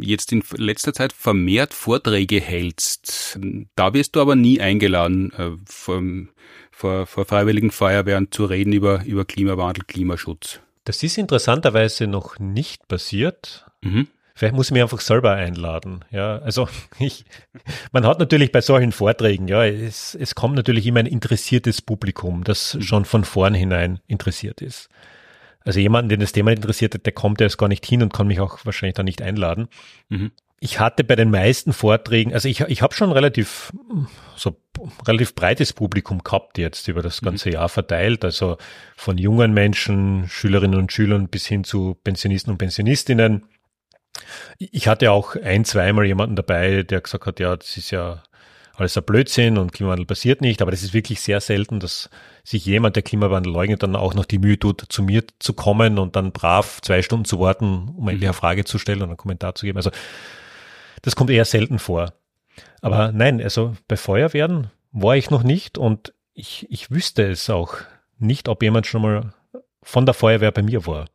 [0.00, 3.38] jetzt in letzter Zeit vermehrt Vorträge hältst,
[3.74, 6.02] da wirst du aber nie eingeladen, äh, vor,
[6.70, 10.60] vor, vor freiwilligen Feuerwehren zu reden über, über Klimawandel, Klimaschutz.
[10.84, 13.66] Das ist interessanterweise noch nicht passiert.
[13.82, 14.08] Mhm.
[14.34, 16.04] Vielleicht muss ich mich einfach selber einladen.
[16.10, 17.24] Ja, also ich,
[17.90, 22.44] man hat natürlich bei solchen Vorträgen, ja, es, es kommt natürlich immer ein interessiertes Publikum,
[22.44, 22.82] das mhm.
[22.82, 24.90] schon von vornherein interessiert ist.
[25.66, 28.28] Also jemanden, den das Thema interessiert, der kommt ja jetzt gar nicht hin und kann
[28.28, 29.66] mich auch wahrscheinlich da nicht einladen.
[30.08, 30.30] Mhm.
[30.60, 33.72] Ich hatte bei den meisten Vorträgen, also ich, ich habe schon relativ
[34.36, 34.56] so
[35.06, 37.54] relativ breites Publikum gehabt jetzt über das ganze mhm.
[37.54, 38.58] Jahr verteilt, also
[38.96, 43.46] von jungen Menschen, Schülerinnen und Schülern bis hin zu Pensionisten und Pensionistinnen.
[44.58, 48.22] Ich hatte auch ein, zweimal jemanden dabei, der gesagt hat, ja, das ist ja
[48.76, 52.08] alles ein Blödsinn und Klimawandel passiert nicht, aber das ist wirklich sehr selten, dass
[52.46, 55.98] sich jemand, der Klimawandel leugnet, dann auch noch die Mühe tut, zu mir zu kommen
[55.98, 59.16] und dann brav zwei Stunden zu warten, um endlich eine Frage zu stellen und einen
[59.16, 59.78] Kommentar zu geben.
[59.78, 59.90] Also
[61.02, 62.12] das kommt eher selten vor.
[62.82, 67.78] Aber nein, also bei Feuerwehren war ich noch nicht und ich, ich wüsste es auch
[68.18, 69.34] nicht, ob jemand schon mal
[69.82, 71.06] von der Feuerwehr bei mir war.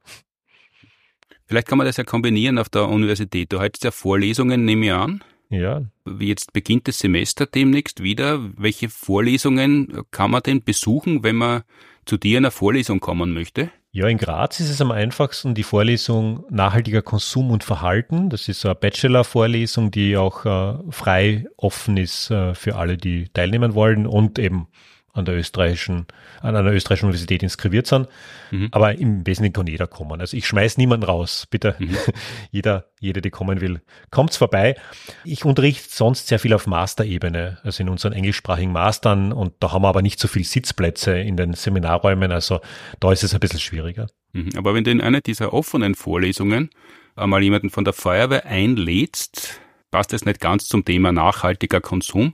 [1.46, 3.54] Vielleicht kann man das ja kombinieren auf der Universität.
[3.54, 5.24] Du hältst ja Vorlesungen, nehme ich an.
[5.52, 5.84] Ja.
[6.20, 8.40] Jetzt beginnt das Semester demnächst wieder.
[8.58, 11.64] Welche Vorlesungen kann man denn besuchen, wenn man
[12.06, 13.70] zu dir in eine Vorlesung kommen möchte?
[13.92, 18.30] Ja, in Graz ist es am einfachsten die Vorlesung Nachhaltiger Konsum und Verhalten.
[18.30, 23.28] Das ist so eine Bachelor-Vorlesung, die auch äh, frei offen ist äh, für alle, die
[23.34, 24.68] teilnehmen wollen und eben
[25.14, 26.06] an der österreichischen,
[26.42, 28.08] an einer österreichischen Universität inskribiert sind.
[28.52, 28.70] Mhm.
[28.72, 30.22] Aber im Wesentlichen kann jeder kommen.
[30.22, 31.48] Also ich schmeiß niemanden raus.
[31.50, 31.98] Bitte, mhm.
[32.52, 34.76] jeder, jeder, die kommen will, kommt's vorbei.
[35.24, 39.34] Ich unterrichte sonst sehr viel auf Master-Ebene, also in unseren englischsprachigen Mastern.
[39.34, 42.32] Und da haben wir aber nicht so viel Sitzplätze in den Seminarräumen.
[42.32, 42.62] Also
[43.00, 44.08] da ist es ein bisschen schwieriger.
[44.34, 44.52] Mhm.
[44.56, 46.70] Aber wenn du in einer dieser offenen Vorlesungen
[47.16, 49.60] einmal jemanden von der Feuerwehr einlädst,
[49.92, 52.34] passt das nicht ganz zum Thema nachhaltiger Konsum.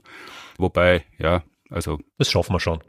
[0.58, 2.80] Wobei, ja, also das schaffen wir schon.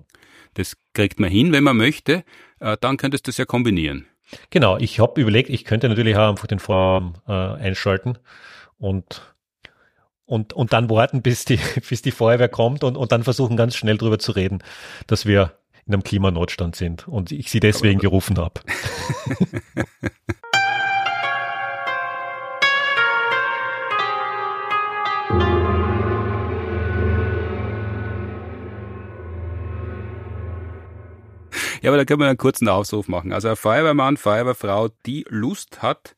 [0.56, 2.24] Das kriegt man hin, wenn man möchte.
[2.60, 4.08] Äh, dann könntest du es ja kombinieren.
[4.50, 8.18] Genau, ich habe überlegt, ich könnte natürlich auch einfach den Vorraum äh, einschalten
[8.78, 9.22] und
[10.26, 11.60] und, und dann warten, bis die,
[11.90, 14.60] bis die Feuerwehr kommt und, und dann versuchen ganz schnell drüber zu reden,
[15.08, 15.54] dass wir
[15.88, 18.62] in einem Klimanotstand sind und ich sie deswegen gerufen habe.
[31.82, 33.34] Ja, aber da können wir einen kurzen Aufruf machen.
[33.34, 36.16] Also ein Feuerwehrmann, Feuerwehrfrau, die Lust hat,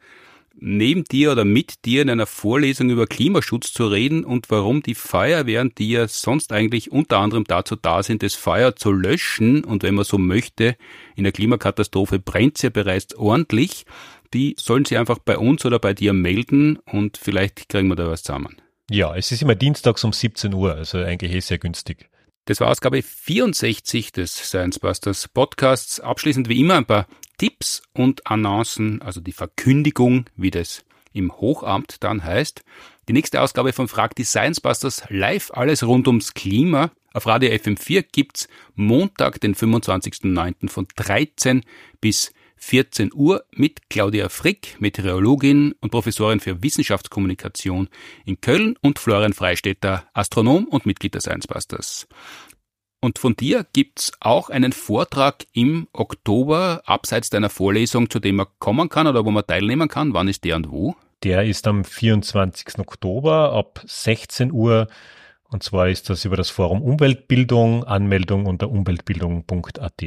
[0.62, 4.96] neben dir oder mit dir in einer Vorlesung über Klimaschutz zu reden und warum die
[4.96, 9.84] Feuerwehren, die ja sonst eigentlich unter anderem dazu da sind, das Feuer zu löschen und
[9.84, 10.76] wenn man so möchte,
[11.16, 13.86] in der Klimakatastrophe brennt es ja bereits ordentlich,
[14.34, 18.08] die sollen sie einfach bei uns oder bei dir melden und vielleicht kriegen wir da
[18.08, 18.58] was zusammen.
[18.90, 22.10] Ja, es ist immer dienstags um 17 Uhr, also eigentlich eh sehr günstig.
[22.52, 26.02] Das war Ausgabe 64 des Science Busters Podcasts.
[26.02, 30.84] Abschließend wie immer ein paar Tipps und Annoncen, also die Verkündigung, wie das
[31.14, 32.62] im Hochamt dann heißt.
[33.08, 36.92] Die nächste Ausgabe von Frag die Science Busters live alles rund ums Klima.
[37.14, 40.68] Auf Radio FM4 gibt's Montag, den 25.09.
[40.68, 41.64] von 13
[42.02, 47.90] bis 14 Uhr mit Claudia Frick, Meteorologin und Professorin für Wissenschaftskommunikation
[48.24, 52.08] in Köln und Florian Freistetter, Astronom und Mitglied der Science Busters.
[53.02, 58.46] Und von dir gibt's auch einen Vortrag im Oktober, abseits deiner Vorlesung, zu dem man
[58.60, 60.14] kommen kann oder wo man teilnehmen kann.
[60.14, 60.96] Wann ist der und wo?
[61.24, 62.78] Der ist am 24.
[62.78, 64.88] Oktober ab 16 Uhr.
[65.50, 70.04] Und zwar ist das über das Forum Umweltbildung, Anmeldung unter umweltbildung.at.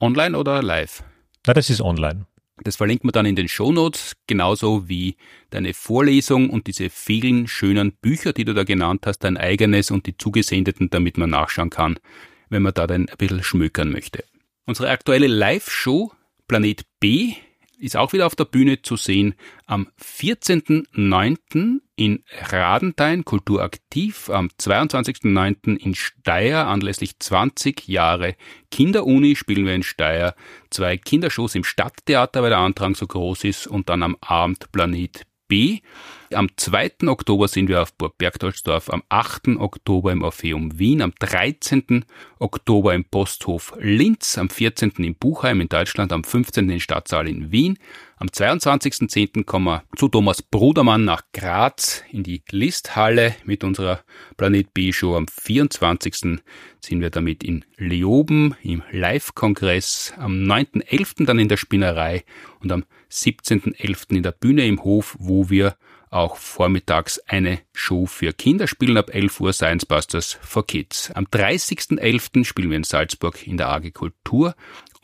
[0.00, 1.04] Online oder live?
[1.46, 2.26] Na, das ist online.
[2.64, 5.16] Das verlinkt man dann in den Shownotes, genauso wie
[5.50, 10.06] deine Vorlesung und diese vielen schönen Bücher, die du da genannt hast, dein eigenes und
[10.06, 11.98] die zugesendeten, damit man nachschauen kann,
[12.48, 14.24] wenn man da dann ein bisschen schmökern möchte.
[14.64, 16.12] Unsere aktuelle Live-Show
[16.48, 17.34] Planet B
[17.78, 19.34] ist auch wieder auf der Bühne zu sehen
[19.66, 21.80] am 14.09.
[21.96, 25.76] in Radenthein, Kulturaktiv, am 22.09.
[25.76, 28.36] in Steyr, anlässlich 20 Jahre
[28.70, 30.34] Kinderuni spielen wir in Steyr
[30.70, 35.26] zwei Kindershows im Stadttheater, weil der Andrang so groß ist und dann am Abend Planet
[35.48, 35.80] B.
[36.32, 37.06] Am 2.
[37.06, 39.56] Oktober sind wir auf Burg Bergdolsdorf, am 8.
[39.58, 42.04] Oktober im Orpheum Wien, am 13.
[42.40, 44.90] Oktober im Posthof Linz, am 14.
[44.98, 46.68] im Buchheim in Deutschland, am 15.
[46.68, 47.78] in Stadtsaal in Wien,
[48.18, 49.44] am 22.10.
[49.44, 54.00] kommen wir zu Thomas Brudermann nach Graz in die Listhalle mit unserer
[54.38, 55.16] Planet B Show.
[55.16, 56.40] Am 24.
[56.80, 60.14] sind wir damit in Leoben im Live-Kongress.
[60.16, 61.26] Am 9.11.
[61.26, 62.24] dann in der Spinnerei
[62.60, 64.16] und am 17.11.
[64.16, 65.76] in der Bühne im Hof, wo wir
[66.10, 71.10] auch vormittags eine Show für Kinder spielen ab 11 Uhr Science Busters for Kids.
[71.12, 72.44] Am 30.11.
[72.44, 74.54] spielen wir in Salzburg in der AG Kultur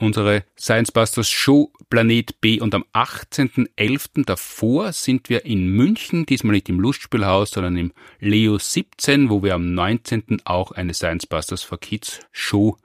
[0.03, 4.24] unsere Science Busters Show Planet B und am 18.11.
[4.24, 9.55] davor sind wir in München, diesmal nicht im Lustspielhaus, sondern im Leo 17, wo wir
[9.55, 10.42] am 19.
[10.44, 12.76] auch eine Science Busters for Kids Show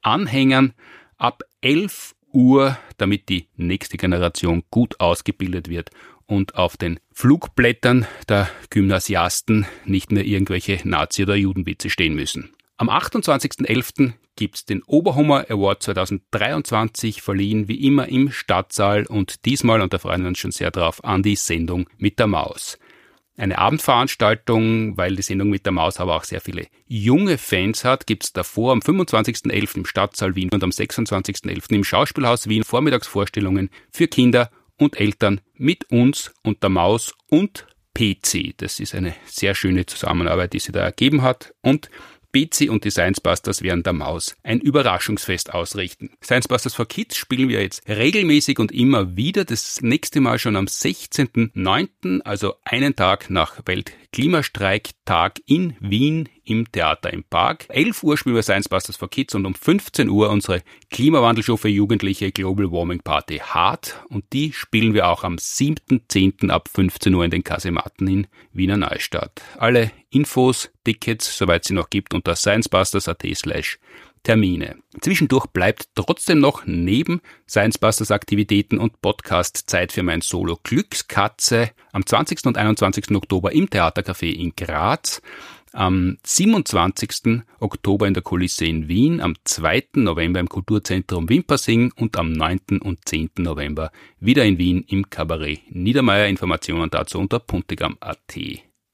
[0.00, 0.72] anhängen.
[1.18, 5.90] Ab 11 Uhr, damit die nächste Generation gut ausgebildet wird
[6.26, 12.52] und auf den Flugblättern der Gymnasiasten nicht mehr irgendwelche Nazi- oder Judenwitze stehen müssen.
[12.76, 14.14] Am 28.11.
[14.34, 20.22] gibt's den Oberhummer Award 2023, verliehen wie immer im Stadtsaal und diesmal, und da freuen
[20.22, 22.78] wir uns schon sehr drauf, an die Sendung mit der Maus.
[23.42, 28.06] Eine Abendveranstaltung, weil die Sendung mit der Maus aber auch sehr viele junge Fans hat,
[28.06, 29.78] gibt's davor am 25.11.
[29.78, 31.74] im Stadtsaal Wien und am 26.11.
[31.74, 38.54] im Schauspielhaus Wien Vormittagsvorstellungen für Kinder und Eltern mit uns und der Maus und PC.
[38.56, 41.52] Das ist eine sehr schöne Zusammenarbeit, die sie da ergeben hat.
[41.62, 41.90] Und
[42.32, 46.10] Betsy und die Science Busters werden der Maus ein Überraschungsfest ausrichten.
[46.24, 49.44] Science Busters for Kids spielen wir jetzt regelmäßig und immer wieder.
[49.44, 57.12] Das nächste Mal schon am 16.09., also einen Tag nach Weltklimastreiktag in Wien im Theater
[57.12, 57.66] im Park.
[57.68, 61.68] 11 Uhr spielen wir Science Busters for Kids und um 15 Uhr unsere Klimawandelshow für
[61.68, 64.02] Jugendliche Global Warming Party Hard.
[64.08, 66.50] Und die spielen wir auch am 7.10.
[66.50, 69.42] ab 15 Uhr in den Kasematten in Wiener Neustadt.
[69.58, 73.78] Alle Infos, Tickets, soweit sie noch gibt, unter sciencebusters.at slash
[74.22, 74.76] Termine.
[75.00, 82.06] Zwischendurch bleibt trotzdem noch neben Sciencebusters Aktivitäten und Podcast Zeit für mein Solo Glückskatze am
[82.06, 82.46] 20.
[82.46, 83.10] und 21.
[83.16, 85.20] Oktober im Theatercafé in Graz
[85.72, 87.42] am 27.
[87.60, 89.84] Oktober in der Kulisse in Wien, am 2.
[89.94, 92.80] November im Kulturzentrum Wimpersing und am 9.
[92.82, 93.30] und 10.
[93.38, 96.28] November wieder in Wien im Kabarett Niedermeyer.
[96.28, 98.38] Informationen dazu unter puntigam.at.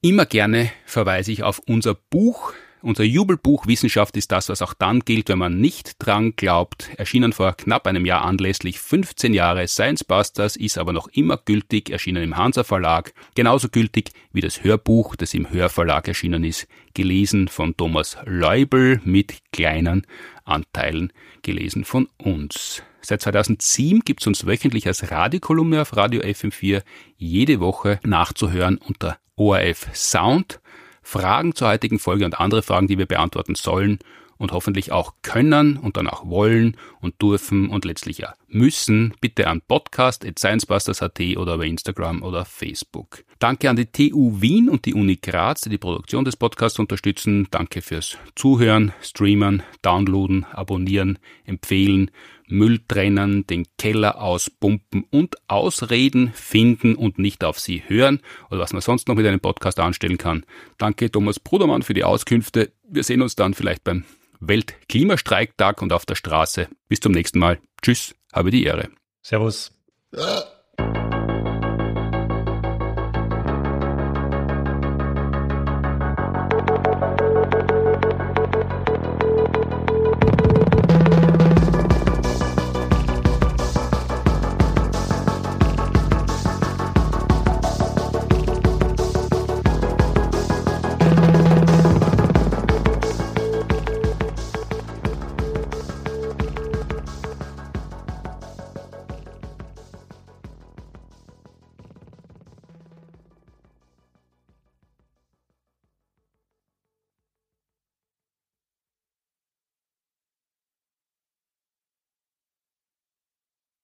[0.01, 2.53] Immer gerne verweise ich auf unser Buch
[2.89, 6.89] unser Jubelbuch Wissenschaft ist das, was auch dann gilt, wenn man nicht dran glaubt.
[6.97, 11.91] Erschienen vor knapp einem Jahr anlässlich 15 Jahre Science Busters, ist aber noch immer gültig,
[11.91, 13.13] erschienen im Hansa Verlag.
[13.35, 19.37] Genauso gültig wie das Hörbuch, das im Hörverlag erschienen ist, gelesen von Thomas Leubel mit
[19.53, 20.07] kleinen
[20.45, 21.13] Anteilen
[21.43, 22.83] gelesen von uns.
[23.03, 26.83] Seit 2007 gibt es uns wöchentlich als Radiokolumne auf Radio FM4
[27.19, 30.61] jede Woche nachzuhören unter ORF Sound.
[31.09, 33.99] Fragen zur heutigen Folge und andere Fragen, die wir beantworten sollen
[34.37, 39.47] und hoffentlich auch können und dann auch wollen und dürfen und letztlich ja müssen, bitte
[39.47, 43.25] an podcast.sciencebusters.at oder über Instagram oder Facebook.
[43.39, 47.49] Danke an die TU Wien und die Uni Graz, die die Produktion des Podcasts unterstützen.
[47.51, 52.11] Danke fürs Zuhören, Streamen, Downloaden, Abonnieren, Empfehlen
[52.49, 58.21] Müll trennen, den Keller auspumpen und Ausreden finden und nicht auf sie hören
[58.51, 60.45] oder was man sonst noch mit einem Podcast anstellen kann.
[60.79, 62.73] Danke Thomas Brudermann für die Auskünfte.
[62.89, 64.05] Wir sehen uns dann vielleicht beim
[64.41, 66.69] Weltklimastreiktag und auf der Straße.
[66.89, 67.59] Bis zum nächsten Mal.
[67.83, 68.89] Tschüss, habe die Ehre.
[69.23, 69.73] Servus.
[70.15, 70.45] Ja.